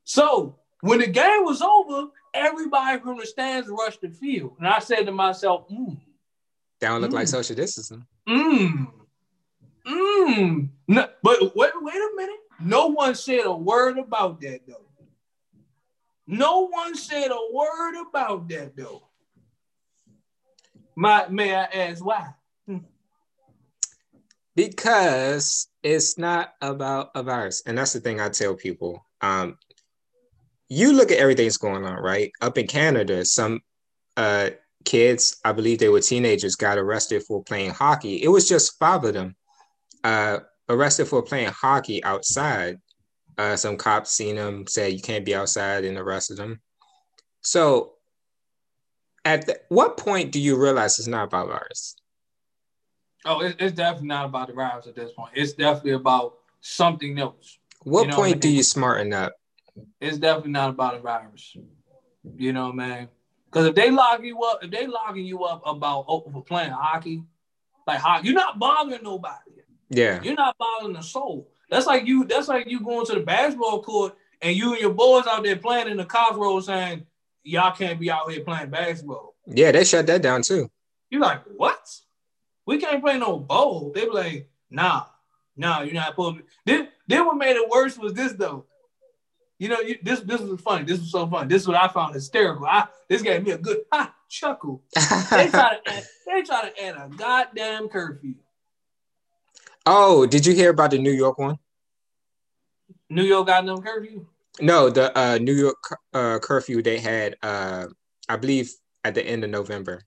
[0.04, 4.80] So when the game was over, everybody from the stands rushed the field, and I
[4.80, 5.98] said to myself, "Mmm,
[6.82, 7.32] That don't look like Mm.
[7.32, 8.06] social distancing.
[8.28, 8.88] mmm,
[9.88, 12.36] mmm." No, but wait, wait a minute.
[12.60, 14.85] No one said a word about that though.
[16.28, 19.08] No one said a word about that though.
[20.96, 22.34] My may I ask why?
[24.56, 29.58] because it's not about a virus and that's the thing i tell people um
[30.70, 33.60] you look at everything that's going on right up in canada some
[34.18, 34.50] uh
[34.86, 39.04] kids i believe they were teenagers got arrested for playing hockey it was just five
[39.04, 39.36] of them
[40.04, 42.80] uh arrested for playing hockey outside
[43.38, 46.60] uh some cops seen them said you can't be outside and arrested them
[47.42, 47.94] so
[49.24, 51.96] at the, what point do you realize it's not about virus
[53.26, 55.32] Oh, it, it's definitely not about the virus at this point.
[55.34, 57.58] It's definitely about something else.
[57.84, 58.40] what You know, point man.
[58.40, 59.34] do you smarten up
[60.00, 61.58] It's definitely not about a virus.
[62.38, 63.10] You know, man.
[63.46, 67.24] Because if they lock you up, if they locking you up about for playing hockey,
[67.88, 69.52] like hockey, you're not bothering nobody.
[69.90, 71.52] yeah You're not bothering a soul.
[71.70, 72.26] That's like you.
[72.26, 75.56] That's like you going to the basketball court and you and your boys out there
[75.56, 77.06] playing in the cops road saying
[77.44, 79.36] y'all can't be out here playing basketball.
[79.48, 80.70] Yeah, they shut that down too.
[81.10, 81.88] You're like, what?
[82.66, 83.92] We can't play no bowl.
[83.94, 85.06] They be like, nah,
[85.56, 86.44] nah, you're not supposed to.
[86.66, 88.66] Then, then what made it worse was this though.
[89.58, 90.84] You know, you, this this was funny.
[90.84, 91.48] This was so funny.
[91.48, 92.66] This is what I found hysterical.
[92.66, 94.84] I this gave me a good ha, chuckle.
[94.96, 98.36] They try to add, they try to add a goddamn curfew.
[99.86, 101.58] Oh, did you hear about the New York one?
[103.10, 104.26] New York got no curfew.
[104.62, 105.78] No, the uh, New York
[106.14, 107.88] uh, curfew they had, uh,
[108.30, 108.72] I believe,
[109.04, 110.02] at the end of November.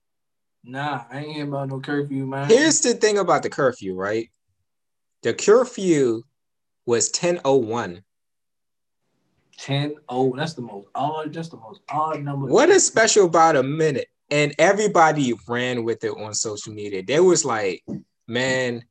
[0.63, 2.47] Nah, I ain't hear about no curfew, man.
[2.49, 4.29] Here's the thing about the curfew, right?
[5.23, 6.23] The curfew
[6.85, 8.03] was 1001.
[9.57, 12.47] 10 oh, that's the most odd, just the most odd number.
[12.47, 14.07] What is special about a minute?
[14.31, 17.03] And everybody ran with it on social media.
[17.03, 17.83] They was like,
[18.27, 18.83] man,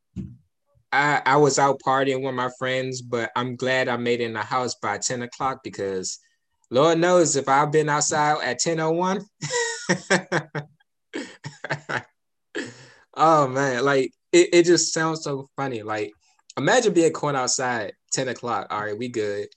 [0.93, 4.32] I, I was out partying with my friends, but I'm glad I made it in
[4.32, 6.18] the house by 10 o'clock because
[6.70, 9.24] Lord knows if I've been outside at 1001.
[13.14, 15.82] oh man, like it, it just sounds so funny.
[15.82, 16.12] Like
[16.57, 18.68] imagine being caught outside 10 o'clock.
[18.70, 19.49] All right, we good.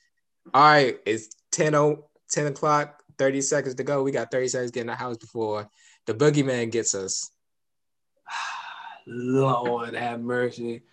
[0.54, 4.04] All right, it's 10, o- 10 o'clock, 30 seconds to go.
[4.04, 5.70] We got 30 seconds to get in the house before
[6.08, 7.32] the boogeyman gets us.
[9.08, 10.84] Lord have mercy.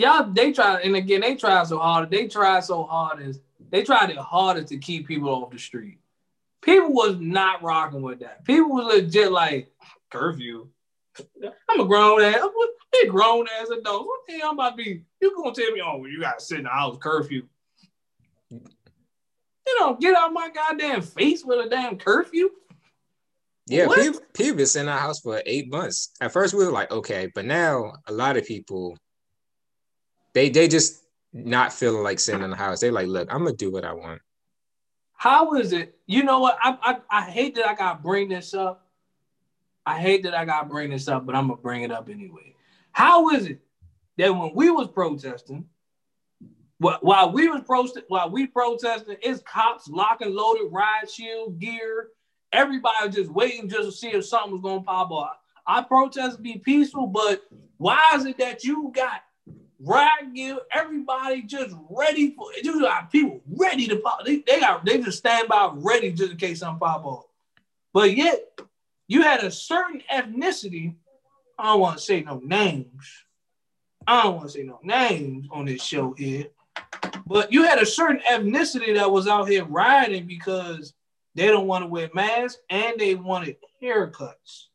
[0.00, 2.10] Y'all, they try, and again, they try so hard.
[2.10, 3.38] They try so hard as
[3.68, 5.98] they tried their hardest to keep people off the street.
[6.62, 8.42] People was not rocking with that.
[8.46, 9.70] People was legit like
[10.10, 10.68] curfew.
[11.68, 12.40] I'm a grown ass.
[12.40, 14.06] What they grown ass adults?
[14.06, 15.02] What the hell I'm about to be?
[15.20, 17.42] You gonna tell me, oh, you gotta sit in the house curfew?
[18.50, 22.48] You know, get out my goddamn face with a damn curfew.
[23.66, 26.12] Yeah, people, people been in our house for eight months.
[26.22, 28.96] At first, we were like, okay, but now a lot of people,
[30.32, 31.02] they they just
[31.32, 32.80] not feeling like sitting in the house.
[32.80, 34.20] They're like, look, I'm gonna do what I want.
[35.14, 35.98] How is it?
[36.06, 36.58] You know what?
[36.62, 38.86] I, I I hate that I gotta bring this up.
[39.86, 42.54] I hate that I gotta bring this up, but I'm gonna bring it up anyway.
[42.92, 43.60] How is it
[44.16, 45.66] that when we was protesting,
[46.82, 52.08] wh- while we was protesting, while we protesting, it's cops locking loaded ride shield gear.
[52.52, 55.40] Everybody just waiting just to see if something was gonna pop up.
[55.66, 57.44] I protest be peaceful, but
[57.76, 59.22] why is it that you got
[59.80, 60.58] ride gear?
[60.72, 62.64] Everybody just ready for it.
[62.64, 64.24] you got people ready to pop.
[64.24, 67.28] They, they got they just stand by ready just in case something pop up.
[67.92, 68.60] But yet
[69.08, 70.94] you had a certain ethnicity.
[71.58, 73.24] I don't want to say no names.
[74.06, 76.46] I don't want to say no names on this show here.
[77.26, 80.94] But you had a certain ethnicity that was out here riding because
[81.34, 84.66] they don't want to wear masks and they wanted haircuts.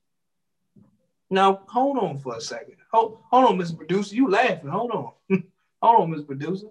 [1.29, 2.74] Now, hold on for a second.
[2.95, 3.75] Hold, hold on, Mr.
[3.75, 4.15] Producer.
[4.15, 4.69] You laughing.
[4.69, 5.11] Hold on.
[5.81, 6.25] hold on, Mr.
[6.25, 6.67] Producer.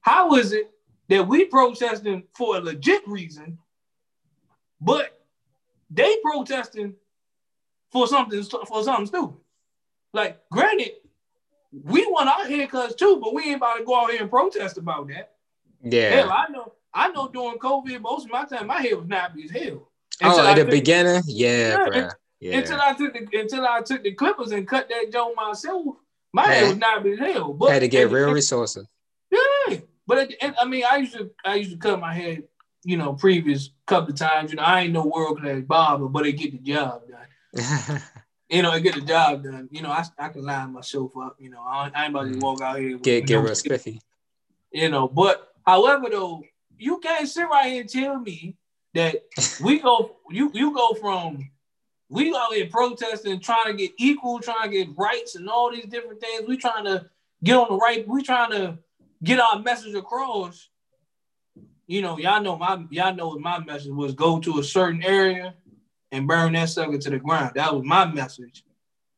[0.00, 0.70] How is it
[1.08, 3.58] that we protesting for a legit reason,
[4.80, 5.20] but
[5.90, 6.94] they protesting
[7.90, 9.36] for something for something stupid?
[10.14, 10.92] Like, granted,
[11.70, 14.78] we want our haircuts too, but we ain't about to go out here and protest
[14.78, 15.34] about that.
[15.82, 16.10] Yeah.
[16.14, 16.32] Hell.
[16.32, 19.50] I know, I know during COVID, most of my time my hair was nappy as
[19.50, 19.88] hell.
[20.22, 22.12] Oh, at I the beginning, yeah, Yeah, bruh.
[22.42, 22.58] Yeah.
[22.58, 25.94] Until I took the until I took the clippers and cut that joint myself,
[26.32, 27.52] my head was nappy as hell.
[27.52, 28.86] But Had to get the- real resources.
[29.30, 29.78] Yeah,
[30.08, 32.42] but end, I mean, I used to I used to cut my head,
[32.82, 34.50] you know, previous couple of times.
[34.50, 38.02] You know, I ain't no world class barber, but it get the job done.
[38.48, 39.70] You know, it get the job done.
[39.72, 41.36] You know, I, I can line myself up.
[41.38, 42.40] You know, I, I ain't about to Mm.
[42.42, 42.92] walk out here.
[42.98, 43.98] with, get get know, real spiffy.
[44.72, 46.42] You know, but however though,
[46.76, 48.56] you can't sit right here and tell me
[48.92, 49.22] that
[49.62, 51.48] we go you you go from
[52.12, 55.86] we out here protesting, trying to get equal, trying to get rights and all these
[55.86, 56.46] different things.
[56.46, 57.06] We trying to
[57.42, 58.78] get on the right, we trying to
[59.24, 60.68] get our message across.
[61.86, 65.02] You know, y'all know my y'all know what my message was go to a certain
[65.02, 65.54] area
[66.10, 67.52] and burn that sucker to the ground.
[67.54, 68.62] That was my message.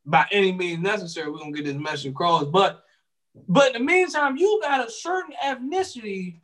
[0.06, 2.44] By any means necessary, we're gonna get this message across.
[2.44, 2.84] But
[3.48, 6.36] but in the meantime, you got a certain ethnicity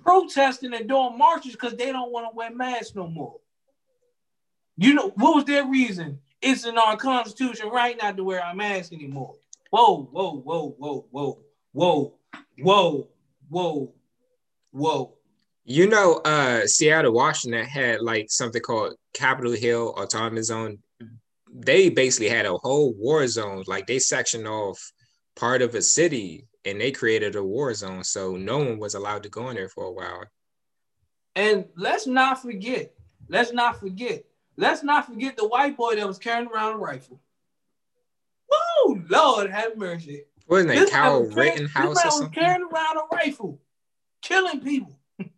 [0.00, 3.38] protesting and doing marches because they don't want to wear masks no more.
[4.76, 6.18] You know, what was their reason?
[6.40, 9.34] It's in our constitution right not to wear a mask anymore.
[9.70, 11.38] Whoa, whoa, whoa, whoa, whoa,
[11.72, 12.14] whoa,
[12.58, 13.08] whoa,
[13.48, 13.94] whoa,
[14.70, 15.14] whoa.
[15.64, 20.78] You know, uh, Seattle, Washington had like something called Capitol Hill Autonomous Zone.
[21.54, 23.62] They basically had a whole war zone.
[23.66, 24.92] Like they sectioned off
[25.36, 28.02] part of a city and they created a war zone.
[28.02, 30.24] So no one was allowed to go in there for a while.
[31.36, 32.92] And let's not forget,
[33.28, 34.24] let's not forget,
[34.56, 37.20] let's not forget the white boy that was carrying around a rifle.
[38.50, 40.24] Woo, Lord have mercy.
[40.46, 42.30] Wasn't it Kyle Rittenhouse or something?
[42.30, 43.60] carrying around a rifle,
[44.20, 44.98] killing people.
[45.18, 45.30] and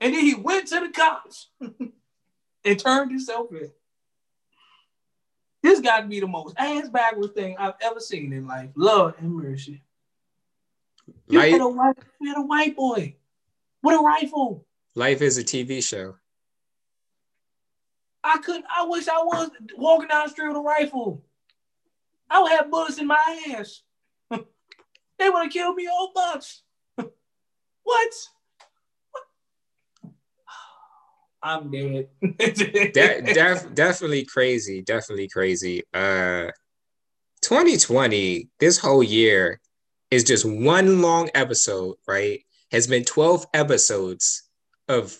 [0.00, 1.48] then he went to the cops
[2.64, 3.70] and turned himself in.
[5.62, 8.70] This got to be the most ass backwards thing I've ever seen in life.
[8.76, 9.82] Lord and mercy.
[11.28, 13.16] You had a white, you a white boy
[13.82, 14.66] with a rifle.
[14.94, 16.16] Life is a TV show.
[18.22, 18.66] I couldn't.
[18.74, 21.22] I wish I was walking down the street with a rifle.
[22.28, 23.82] I would have bullets in my ass.
[24.30, 26.62] they would have killed me all bucks.
[26.96, 27.10] what?
[27.82, 28.12] what?
[31.42, 32.08] I'm dead.
[32.38, 34.82] de- def- definitely crazy.
[34.82, 35.82] Definitely crazy.
[35.92, 36.48] Uh,
[37.42, 39.60] 2020, this whole year
[40.10, 42.40] is just one long episode, right?
[42.70, 44.48] Has been 12 episodes
[44.88, 45.16] of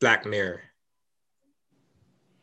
[0.00, 0.60] Black Mirror.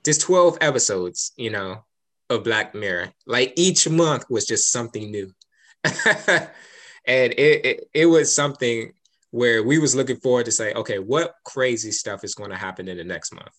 [0.04, 1.84] Just 12 episodes, you know,
[2.30, 3.12] of Black Mirror.
[3.26, 5.32] Like each month was just something new.
[5.84, 8.94] and it, it, it was something
[9.32, 12.88] where we was looking forward to say, okay, what crazy stuff is going to happen
[12.88, 13.52] in the next month?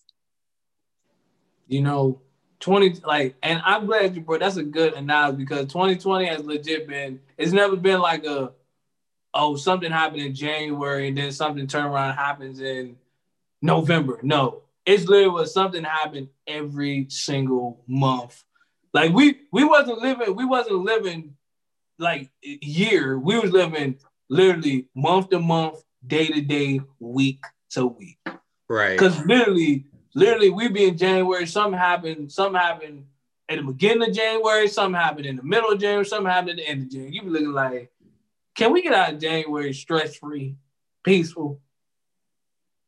[1.67, 2.21] You know,
[2.59, 6.87] 20 like and I'm glad you brought that's a good analogy because 2020 has legit
[6.87, 8.53] been it's never been like a
[9.33, 12.95] oh something happened in January and then something turn around happens in
[13.61, 14.19] November.
[14.23, 14.61] No.
[14.85, 18.43] It's literally was something happened every single month.
[18.93, 21.35] Like we we wasn't living we wasn't living
[21.99, 23.17] like year.
[23.17, 23.97] We was living
[24.29, 28.19] literally month to month, day to day, week to week.
[28.69, 28.97] Right.
[28.97, 33.05] Because literally literally we be in January, something happened, something happened
[33.49, 36.57] at the beginning of January, something happened in the middle of January, something happened at
[36.57, 37.15] the end of January.
[37.15, 37.91] You be looking like,
[38.55, 40.55] can we get out of January stress free,
[41.03, 41.59] peaceful?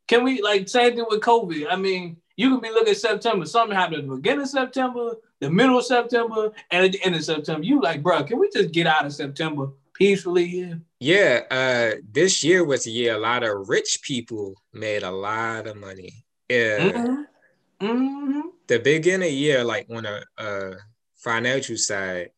[0.08, 1.66] Can we like same thing with COVID?
[1.70, 5.16] I mean, you can be looking at September, something happened at the beginning of September,
[5.40, 7.64] the middle of September, and at the end of September.
[7.64, 10.80] You like, bro, can we just get out of September peacefully here?
[11.00, 15.66] Yeah, uh, this year was a year a lot of rich people made a lot
[15.66, 16.24] of money.
[16.48, 16.78] Yeah.
[16.78, 17.86] Mm-hmm.
[17.86, 18.40] Mm-hmm.
[18.68, 20.72] The beginning of year, like on a, a
[21.16, 22.30] financial side,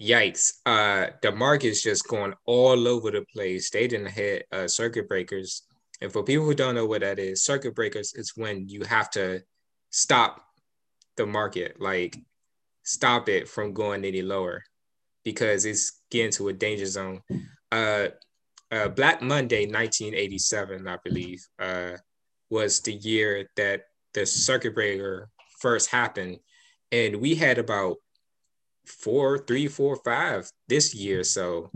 [0.00, 0.54] yikes.
[0.64, 3.70] Uh, the market's just going all over the place.
[3.70, 5.62] They didn't hit uh, circuit breakers.
[6.00, 9.10] And for people who don't know what that is, circuit breakers is when you have
[9.10, 9.42] to
[9.90, 10.44] stop
[11.16, 12.16] the market, like
[12.84, 14.62] stop it from going any lower
[15.24, 17.20] because it's getting to a danger zone.
[17.72, 18.08] Uh,
[18.70, 21.46] uh, Black Monday, 1987, I believe.
[21.58, 21.92] Uh,
[22.50, 23.82] was the year that
[24.14, 25.28] the circuit breaker
[25.60, 26.38] first happened.
[26.92, 27.96] And we had about
[28.86, 31.24] four, three, four, five this year.
[31.24, 31.70] So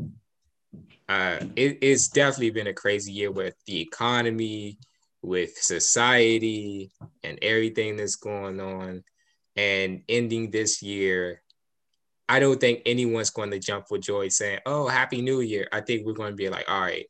[1.13, 4.79] uh, it, it's definitely been a crazy year with the economy,
[5.21, 6.91] with society,
[7.23, 9.05] and everything that's going on.
[9.55, 11.43] And ending this year,
[12.29, 15.69] I don't think anyone's going to jump for joy saying, Oh, Happy New Year.
[15.71, 17.07] I think we're going to be like, All right,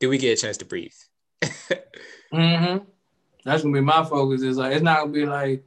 [0.00, 0.92] do we get a chance to breathe?
[2.32, 2.84] mm-hmm.
[3.44, 4.42] That's gonna be my focus.
[4.42, 5.62] Is like it's not gonna be like,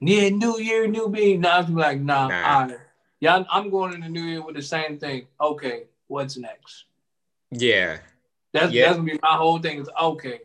[0.00, 1.36] yeah, new year, new me.
[1.36, 2.70] No, it's like, nah, nah.
[3.18, 5.26] yeah, I'm going in the new year with the same thing.
[5.40, 6.85] Okay, what's next?
[7.58, 7.98] Yeah,
[8.52, 8.86] that's yeah.
[8.86, 9.80] that's gonna be my whole thing.
[9.80, 10.40] Is okay,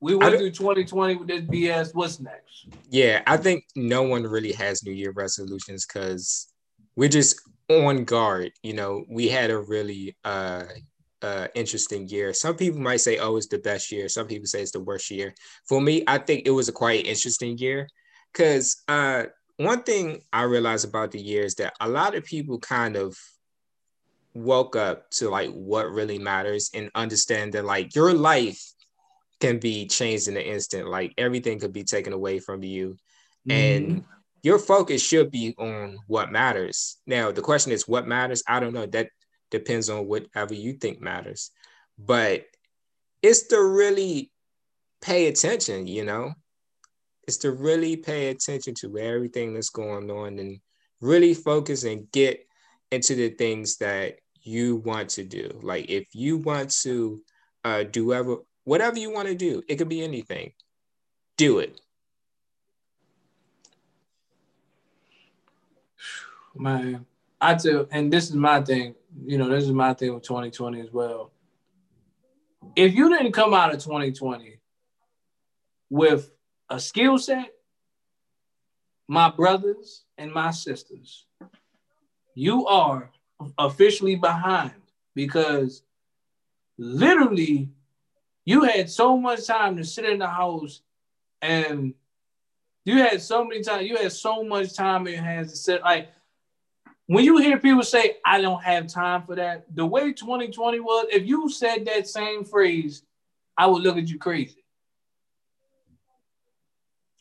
[0.00, 1.94] we went through 2020 with this BS.
[1.94, 2.66] What's next?
[2.90, 6.52] Yeah, I think no one really has New Year resolutions because
[6.96, 8.52] we're just on guard.
[8.62, 10.64] You know, we had a really uh
[11.22, 12.34] uh, interesting year.
[12.34, 15.10] Some people might say, "Oh, it's the best year." Some people say it's the worst
[15.10, 15.34] year.
[15.68, 17.88] For me, I think it was a quite interesting year
[18.32, 19.24] because uh,
[19.56, 23.16] one thing I realized about the year is that a lot of people kind of
[24.34, 28.62] woke up to like what really matters and understand that like your life
[29.40, 30.88] can be changed in an instant.
[30.88, 32.96] Like everything could be taken away from you.
[33.48, 33.50] Mm-hmm.
[33.50, 34.04] And
[34.42, 36.98] your focus should be on what matters.
[37.06, 38.42] Now, the question is what matters?
[38.46, 38.86] I don't know.
[38.86, 39.08] That
[39.50, 41.50] depends on whatever you think matters.
[41.98, 42.44] But
[43.20, 44.32] it's to really
[45.00, 46.32] pay attention, you know?
[47.28, 50.58] It's to really pay attention to everything that's going on and
[51.00, 52.46] really focus and get
[52.90, 55.58] into the things that you want to do.
[55.62, 57.22] Like if you want to
[57.64, 60.52] uh, do ever, whatever you want to do, it could be anything.
[61.36, 61.80] Do it.
[66.54, 67.06] Man,
[67.40, 68.94] I tell, and this is my thing.
[69.24, 71.32] You know, this is my thing with 2020 as well.
[72.76, 74.60] If you didn't come out of 2020
[75.90, 76.30] with
[76.68, 77.50] a skill set,
[79.08, 81.26] my brothers and my sisters,
[82.34, 83.10] you are
[83.58, 84.72] officially behind
[85.14, 85.82] because
[86.78, 87.68] literally
[88.44, 90.82] you had so much time to sit in the house
[91.40, 91.94] and
[92.84, 95.82] you had so many times you had so much time in your hands to sit.
[95.82, 96.08] Like
[97.06, 101.06] when you hear people say i don't have time for that the way 2020 was
[101.10, 103.02] if you said that same phrase
[103.56, 104.61] i would look at you crazy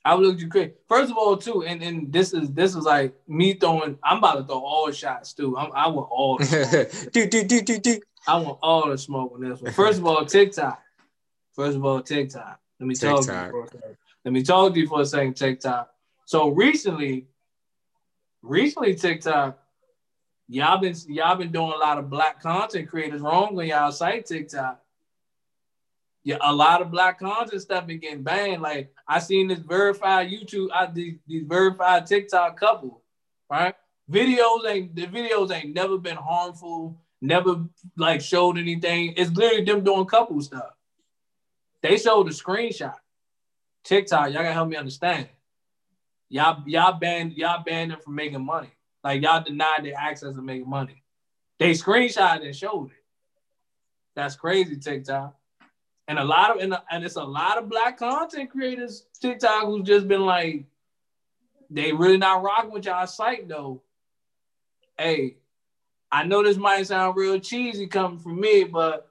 [0.03, 0.73] I would look at you crazy.
[0.87, 3.97] First of all, too, and, and this is this is like me throwing.
[4.03, 5.57] I'm about to throw all shots too.
[5.57, 6.37] I'm, I want all.
[6.37, 7.99] do do do do do.
[8.27, 9.71] I want all the smoke on this one.
[9.73, 10.81] First of all, TikTok.
[11.53, 12.59] First of all, TikTok.
[12.79, 13.25] Let me TikTok.
[13.25, 13.97] talk to you for a second.
[14.25, 15.93] Let me talk to you for a second, TikTok.
[16.25, 17.27] So recently,
[18.41, 19.59] recently TikTok,
[20.47, 24.25] y'all been y'all been doing a lot of black content creators wrong on y'all site
[24.25, 24.81] TikTok
[26.23, 28.61] yeah, a lot of black content stuff been getting banned.
[28.61, 33.01] Like I seen this verified YouTube, I these, these verified TikTok couple,
[33.49, 33.75] right?
[34.09, 37.65] Videos ain't the videos ain't never been harmful, never
[37.97, 39.13] like showed anything.
[39.17, 40.71] It's literally them doing couple stuff.
[41.81, 42.95] They showed a screenshot.
[43.83, 45.27] TikTok, y'all gotta help me understand.
[46.29, 48.71] Y'all, y'all banned, y'all banned them from making money.
[49.03, 51.03] Like y'all denied their access to making money.
[51.59, 53.03] They screenshot and showed it.
[54.15, 55.35] That's crazy, TikTok
[56.07, 59.87] and a lot of and, and it's a lot of black content creators TikTok who's
[59.87, 60.65] just been like,
[61.69, 63.81] they really not rocking with y'all site though.
[64.97, 65.37] Hey,
[66.11, 69.07] I know this might sound real cheesy coming from me, but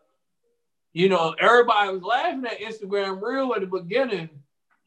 [0.92, 4.28] you know, everybody was laughing at Instagram Reel at the beginning.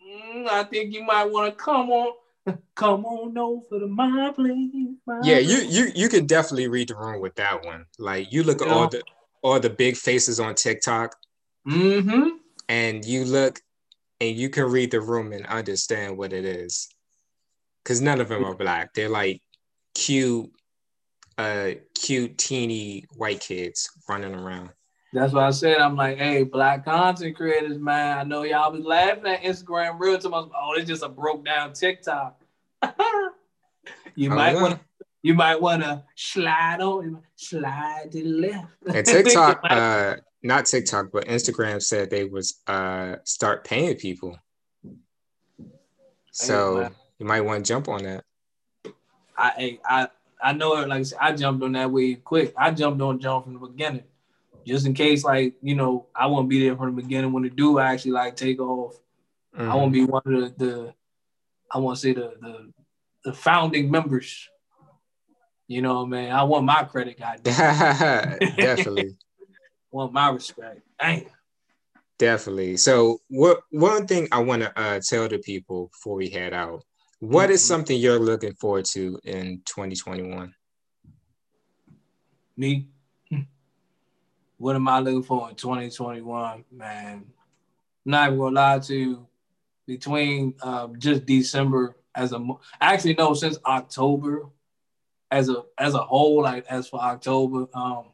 [0.06, 2.14] Mm, I think you might want to come on,
[2.76, 4.97] come on over to my place.
[5.08, 7.86] My yeah, you you you can definitely read the room with that one.
[7.97, 9.01] Like you look at all the
[9.41, 11.16] all the big faces on TikTok
[11.68, 12.30] Mm-hmm.
[12.70, 13.59] And you look
[14.20, 16.89] and you can read the room and understand what it is.
[17.86, 18.93] Cause none of them are black.
[18.93, 19.41] They're like
[19.93, 20.49] cute,
[21.38, 24.70] uh, cute teeny white kids running around.
[25.11, 25.78] That's what I said.
[25.78, 28.18] I'm like, hey, black content creators, man.
[28.18, 30.49] I know y'all was laughing at Instagram Reel to much.
[30.59, 32.41] Oh, it's just a broke down TikTok.
[34.16, 34.80] you oh, might want to
[35.22, 38.68] you might want to slide on slide to the left.
[38.88, 44.38] And TikTok, uh, not TikTok, but Instagram said they was uh start paying people.
[46.32, 48.26] So you might want to jump on that.
[49.38, 50.08] I I
[50.41, 50.89] I know it.
[50.89, 52.54] Like I, said, I jumped on that way quick.
[52.58, 54.04] I jumped on jump from the beginning,
[54.67, 57.55] just in case, like you know, I won't be there from the beginning when it
[57.55, 59.00] do actually like take off.
[59.58, 59.72] Mm-hmm.
[59.72, 60.93] I won't be one of the, the
[61.72, 62.74] I want to say the the
[63.24, 64.50] the founding members.
[65.67, 68.38] You know, man, I want my credit, goddamn.
[68.58, 69.16] Definitely
[69.93, 70.82] want my respect.
[70.99, 71.25] Damn.
[72.20, 72.78] Definitely.
[72.78, 76.83] So, what one thing I want to uh, tell the people before we head out,
[77.20, 77.53] what mm-hmm.
[77.53, 80.53] is something you're looking forward to in 2021?
[82.55, 82.87] Me.
[84.57, 87.25] What am I looking for in 2021, man?
[88.05, 89.28] not even gonna lie to you.
[89.86, 92.39] Between uh, just December as a
[92.79, 94.45] actually no since October
[95.29, 98.05] as a as a whole like as for October um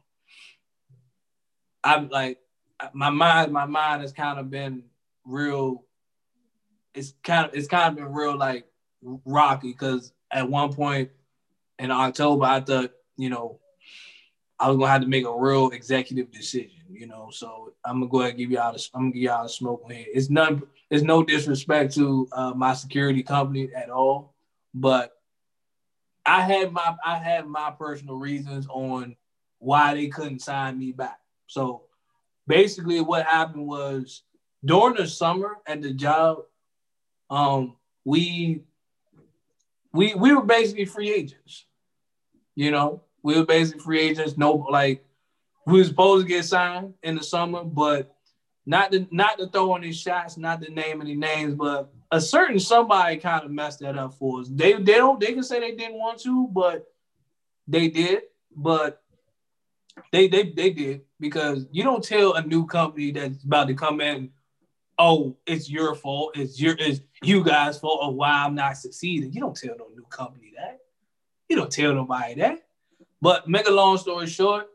[1.84, 2.38] I'm like
[2.92, 4.82] my mind, my mind has kind of been
[5.24, 5.84] real.
[6.94, 8.66] It's kind of it's kind of been real like
[9.24, 11.10] rocky because at one point
[11.78, 13.60] in October I thought you know
[14.58, 17.30] I was gonna have to make a real executive decision, you know.
[17.32, 19.90] So I'm gonna go ahead and give y'all the, I'm gonna give y'all the smoke
[19.90, 20.04] here.
[20.12, 24.34] It's none it's no disrespect to uh, my security company at all,
[24.74, 25.12] but
[26.26, 29.16] I had my I had my personal reasons on
[29.58, 31.19] why they couldn't sign me back.
[31.50, 31.82] So
[32.46, 34.22] basically what happened was
[34.64, 36.38] during the summer at the job,
[37.28, 38.62] um, we
[39.92, 41.66] we we were basically free agents.
[42.54, 44.38] You know, We were basically free agents.
[44.38, 45.04] No, like
[45.66, 48.14] we were supposed to get signed in the summer, but
[48.64, 52.60] not to not to throw any shots, not to name any names, but a certain
[52.60, 54.48] somebody kind of messed that up for us.
[54.48, 56.86] They they don't they can say they didn't want to, but
[57.66, 58.22] they did.
[58.54, 59.02] But
[60.12, 64.00] they they they did because you don't tell a new company that's about to come
[64.00, 64.30] in,
[64.98, 69.32] oh, it's your fault, it's your it's you guys' fault of why I'm not succeeding.
[69.32, 70.78] You don't tell no new company that.
[71.48, 72.58] You don't tell nobody that.
[73.20, 74.68] But make a long story short,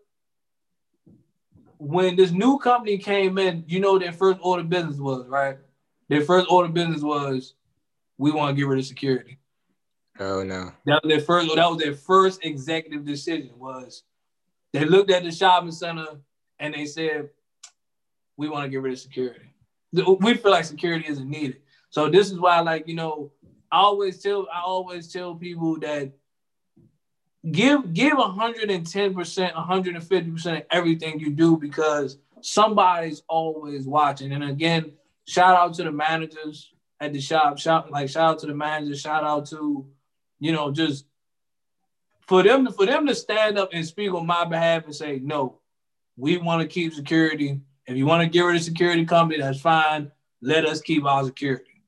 [1.78, 5.58] when this new company came in, you know their first order of business was, right?
[6.10, 7.56] Their first order of business was
[8.18, 9.40] we want to get rid of security.
[10.20, 10.72] Oh no.
[10.86, 14.04] That was their first that was their first executive decision was
[14.76, 16.08] they looked at the shopping center
[16.60, 17.30] and they said,
[18.38, 19.46] we want to get rid of security.
[19.94, 21.62] We feel like security isn't needed.
[21.90, 23.32] So this is why, like, you know,
[23.72, 26.12] I always tell I always tell people that
[27.50, 34.34] give give 110%, 150% of everything you do because somebody's always watching.
[34.34, 34.92] And again,
[35.26, 37.58] shout out to the managers at the shop.
[37.58, 39.88] Shout like shout out to the managers, shout out to,
[40.40, 41.06] you know, just
[42.28, 45.20] for them to for them to stand up and speak on my behalf and say,
[45.22, 45.60] no,
[46.18, 47.60] we want to keep security.
[47.88, 50.12] If you want to get rid of security company, that's fine.
[50.42, 51.84] Let us keep our security.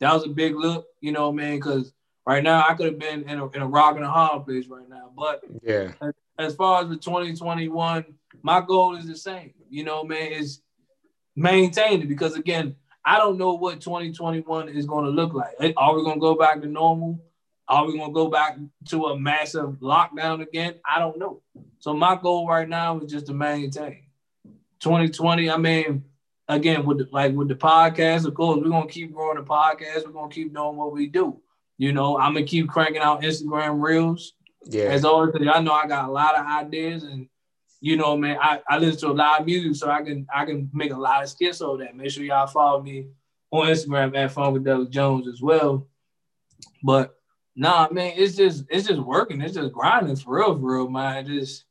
[0.00, 1.92] That was a big look, you know, man, because
[2.26, 4.66] right now I could have been in a, in a rock and a hard place
[4.66, 5.10] right now.
[5.16, 8.04] But yeah, as, as far as the 2021,
[8.42, 9.54] my goal is the same.
[9.68, 10.60] You know, man, is
[11.36, 15.74] maintain it because again, I don't know what 2021 is going to look like.
[15.76, 17.20] Are we going to go back to normal?
[17.68, 18.58] Are we going to go back
[18.88, 20.74] to a massive lockdown again?
[20.88, 21.42] I don't know.
[21.78, 24.04] So my goal right now is just to maintain.
[24.80, 26.04] 2020, I mean,
[26.48, 30.04] again, with the, like with the podcast, of course, we're gonna keep growing the podcast.
[30.04, 31.40] We're gonna keep doing what we do.
[31.78, 34.34] You know, I'm gonna keep cranking out Instagram reels.
[34.66, 34.84] Yeah.
[34.84, 37.28] As always, I know I got a lot of ideas, and
[37.80, 40.44] you know, man, I, I listen to a lot of music, so I can I
[40.44, 41.96] can make a lot of skits over that.
[41.96, 43.08] Make sure y'all follow me
[43.50, 45.86] on Instagram at Funkadelic Jones as well.
[46.82, 47.14] But
[47.56, 49.40] nah, man, it's just it's just working.
[49.40, 51.26] It's just grinding for real, for real, man.
[51.26, 51.64] Just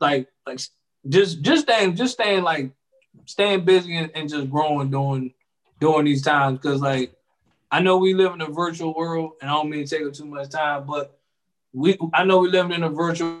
[0.00, 0.60] like like
[1.08, 2.70] just just staying just staying like
[3.26, 5.32] staying busy and, and just growing during
[5.80, 7.14] during these times because like
[7.70, 10.12] I know we live in a virtual world, and I don't mean to take up
[10.12, 11.18] too much time, but
[11.72, 13.40] we I know we live in a virtual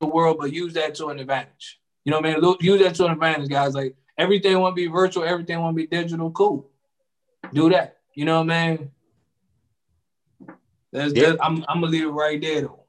[0.00, 1.80] world, but use that to an advantage.
[2.04, 2.56] You know what I mean?
[2.60, 3.74] Use that to an advantage, guys.
[3.74, 6.30] Like everything want to be virtual, everything want to be digital.
[6.30, 6.70] Cool,
[7.52, 7.98] do that.
[8.14, 8.90] You know what I mean?
[10.92, 11.30] That's, yeah.
[11.30, 12.86] That's, I'm I'm gonna leave it right there though.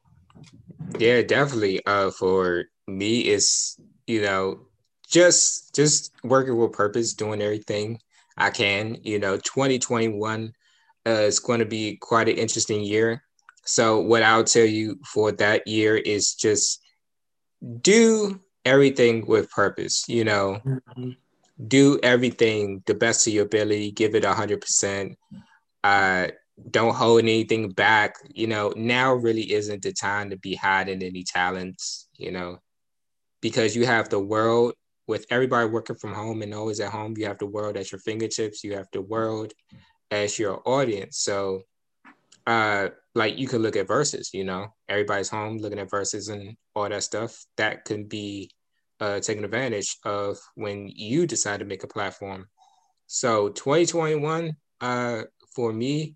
[0.97, 1.85] Yeah, definitely.
[1.85, 4.67] Uh, for me, it's you know
[5.09, 7.99] just just working with purpose, doing everything
[8.37, 8.97] I can.
[9.03, 10.53] You know, 2021
[11.05, 13.23] uh, is going to be quite an interesting year.
[13.65, 16.81] So, what I'll tell you for that year is just
[17.81, 21.11] do everything with purpose, you know, mm-hmm.
[21.67, 25.15] do everything the best of your ability, give it 100%.
[25.83, 26.27] Uh,
[26.69, 28.15] don't hold anything back.
[28.33, 32.59] You know, now really isn't the time to be hiding any talents, you know,
[33.41, 34.73] because you have the world
[35.07, 37.99] with everybody working from home and always at home, you have the world at your
[37.99, 38.63] fingertips.
[38.63, 39.51] You have the world
[40.09, 41.17] as your audience.
[41.17, 41.63] So,
[42.47, 46.55] uh, like you could look at Verzuz, you know, everybody's home looking at Verzuz and
[46.75, 47.45] all that stuff.
[47.57, 48.51] That can be
[49.01, 52.47] uh, taken advantage of when you decide to make a platform.
[53.07, 55.23] So 2021, uh,
[55.53, 56.15] for me,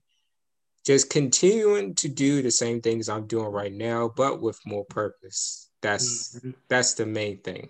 [0.85, 5.69] just continuing to do the same things I'm doing right now, but with more purpose.
[5.81, 6.51] That's mm-hmm.
[6.67, 7.69] that's the main thing.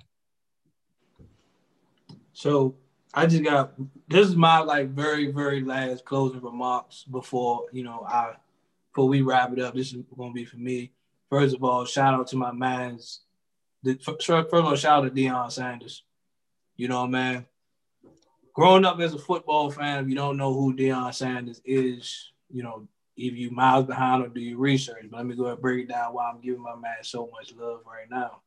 [2.34, 2.76] So
[3.14, 3.74] I just got
[4.08, 8.34] this is my like very very last closing remarks before you know I
[8.92, 9.76] before we wrap it up.
[9.76, 10.92] This is gonna be for me.
[11.30, 13.22] First of all, shout out to my man's.
[14.02, 16.04] First of all, shout out to Deion Sanders.
[16.76, 17.46] You know, man.
[18.54, 22.64] Growing up as a football fan, if you don't know who Deion Sanders is, you
[22.64, 22.88] know,
[23.18, 25.06] if you miles behind or do your research.
[25.10, 27.30] But let me go ahead and break it down why I'm giving my man so
[27.32, 28.42] much love right now.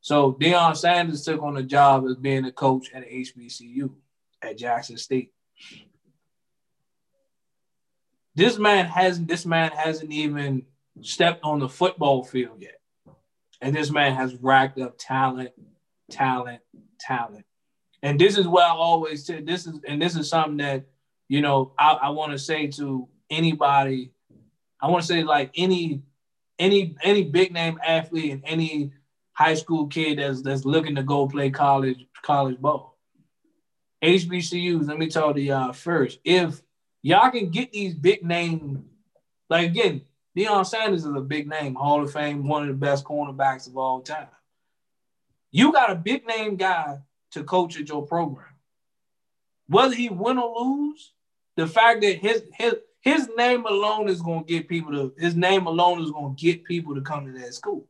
[0.00, 3.90] So Deion Sanders took on the job as being a coach at HBCU
[4.42, 5.32] at Jackson State.
[8.34, 10.64] This man hasn't this man hasn't even
[11.02, 12.80] stepped on the football field yet.
[13.60, 15.50] And this man has racked up talent,
[16.10, 16.62] talent,
[16.98, 17.44] talent.
[18.02, 19.46] And this is what I always said.
[19.46, 20.86] This is and this is something that
[21.28, 24.12] you know I, I want to say to anybody.
[24.80, 26.02] I want to say like any
[26.58, 28.92] any any big name athlete and any
[29.32, 32.98] high school kid that's that's looking to go play college college ball.
[34.02, 36.20] HBCUs, let me tell you y'all first.
[36.24, 36.62] If
[37.02, 38.84] y'all can get these big name,
[39.48, 40.02] like again,
[40.36, 43.76] Deion Sanders is a big name, Hall of Fame, one of the best cornerbacks of
[43.76, 44.28] all time.
[45.50, 46.98] You got a big name guy
[47.32, 48.46] to coach at your program.
[49.66, 51.12] Whether he win or lose,
[51.56, 55.66] the fact that his his his name alone is gonna get people to his name
[55.66, 57.86] alone is gonna get people to come to that school.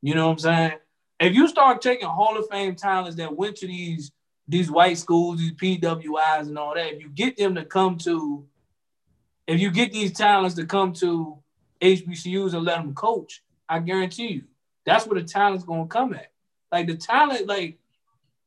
[0.00, 0.72] You know what I'm saying?
[1.20, 4.10] If you start taking Hall of Fame talents that went to these
[4.48, 8.44] these white schools, these PWIs and all that, if you get them to come to,
[9.46, 11.38] if you get these talents to come to
[11.80, 14.44] HBCUs and let them coach, I guarantee you,
[14.84, 16.32] that's where the talent's gonna come at.
[16.72, 17.78] Like the talent, like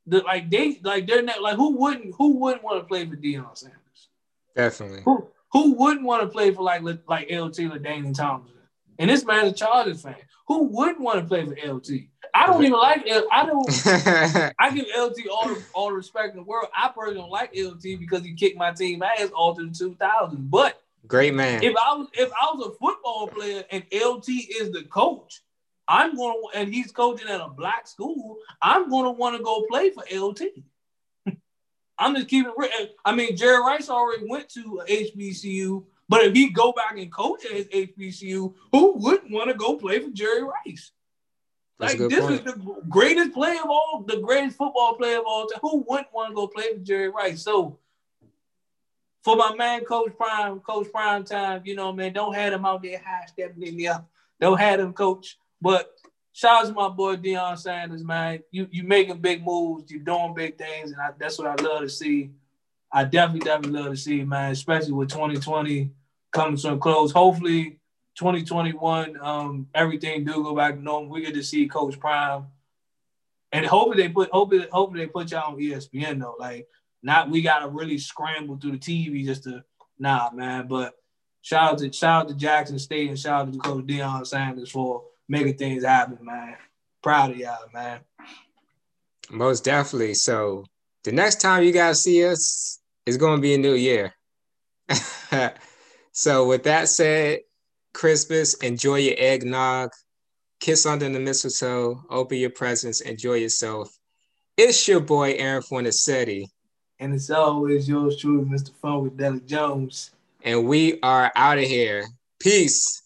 [0.08, 3.16] the like they like they're not like who wouldn't who wouldn't want to play for
[3.16, 4.10] Deion Sanders?
[4.56, 5.02] Definitely.
[5.06, 8.60] Who who wouldn't want to play for like like LT LaDainian Tomlinson?
[9.00, 10.16] And this man's a Chargers fan.
[10.50, 12.10] Who wouldn't want to play for LT?
[12.34, 13.26] I don't even like L.
[13.32, 13.66] I don't.
[14.60, 16.68] I give LT all the all the respect in the world.
[16.76, 20.50] I personally don't like LT because he kicked my team ass all through the 2000s.
[20.50, 21.64] But great man.
[21.64, 24.28] If I was if I was a football player and LT
[24.60, 25.42] is the coach,
[25.88, 28.40] I'm going to, and he's coaching at a black school.
[28.62, 30.42] I'm going to want to go play for LT.
[31.98, 32.52] I'm just keeping.
[33.06, 37.46] I mean, Jerry Rice already went to HBCU, but if he go back and coach
[37.46, 40.92] at his HBCU, who wouldn't want to go play for Jerry Rice?
[41.80, 42.34] That's like this point.
[42.36, 45.60] is the greatest play of all, the greatest football player of all time.
[45.62, 47.42] Who wouldn't want to go play for Jerry Rice?
[47.42, 47.80] So
[49.24, 52.84] for my man, Coach Prime, Coach Prime time, you know, man, don't have him out
[52.84, 54.06] there high stepping in there.
[54.40, 55.38] Don't have him, Coach.
[55.62, 55.95] But
[56.36, 58.44] shout out to my boy Deion Sanders, man.
[58.52, 61.82] You you making big moves, you doing big things, and I, that's what I love
[61.82, 62.32] to see.
[62.92, 65.90] I definitely, definitely love to see, man, especially with 2020
[66.32, 67.12] coming to a close.
[67.12, 67.80] Hopefully,
[68.16, 71.10] 2021, um, everything do go back to normal.
[71.10, 72.48] We get to see Coach Prime.
[73.52, 76.36] And hopefully they put hopefully, hopefully they put y'all on ESPN though.
[76.38, 76.68] Like
[77.02, 79.64] not we gotta really scramble through the TV just to
[79.98, 80.68] nah man.
[80.68, 80.96] But
[81.42, 84.70] shout out to shout out to Jackson State and shout out to Coach Deion Sanders
[84.70, 86.56] for making things happen, man.
[87.02, 88.00] Proud of y'all, man.
[89.30, 90.14] Most definitely.
[90.14, 90.66] So
[91.04, 94.16] the next time you guys see us it's going to be a new year.
[96.12, 97.40] so with that said,
[97.94, 99.92] Christmas, enjoy your eggnog,
[100.60, 103.96] kiss under the mistletoe, open your presents, enjoy yourself.
[104.58, 106.48] It's your boy Aaron Fornacetti.
[107.00, 108.72] And it's always yours truly, Mr.
[108.72, 110.12] Funkadelic Jones.
[110.44, 112.06] And we are out of here.
[112.40, 113.04] Peace.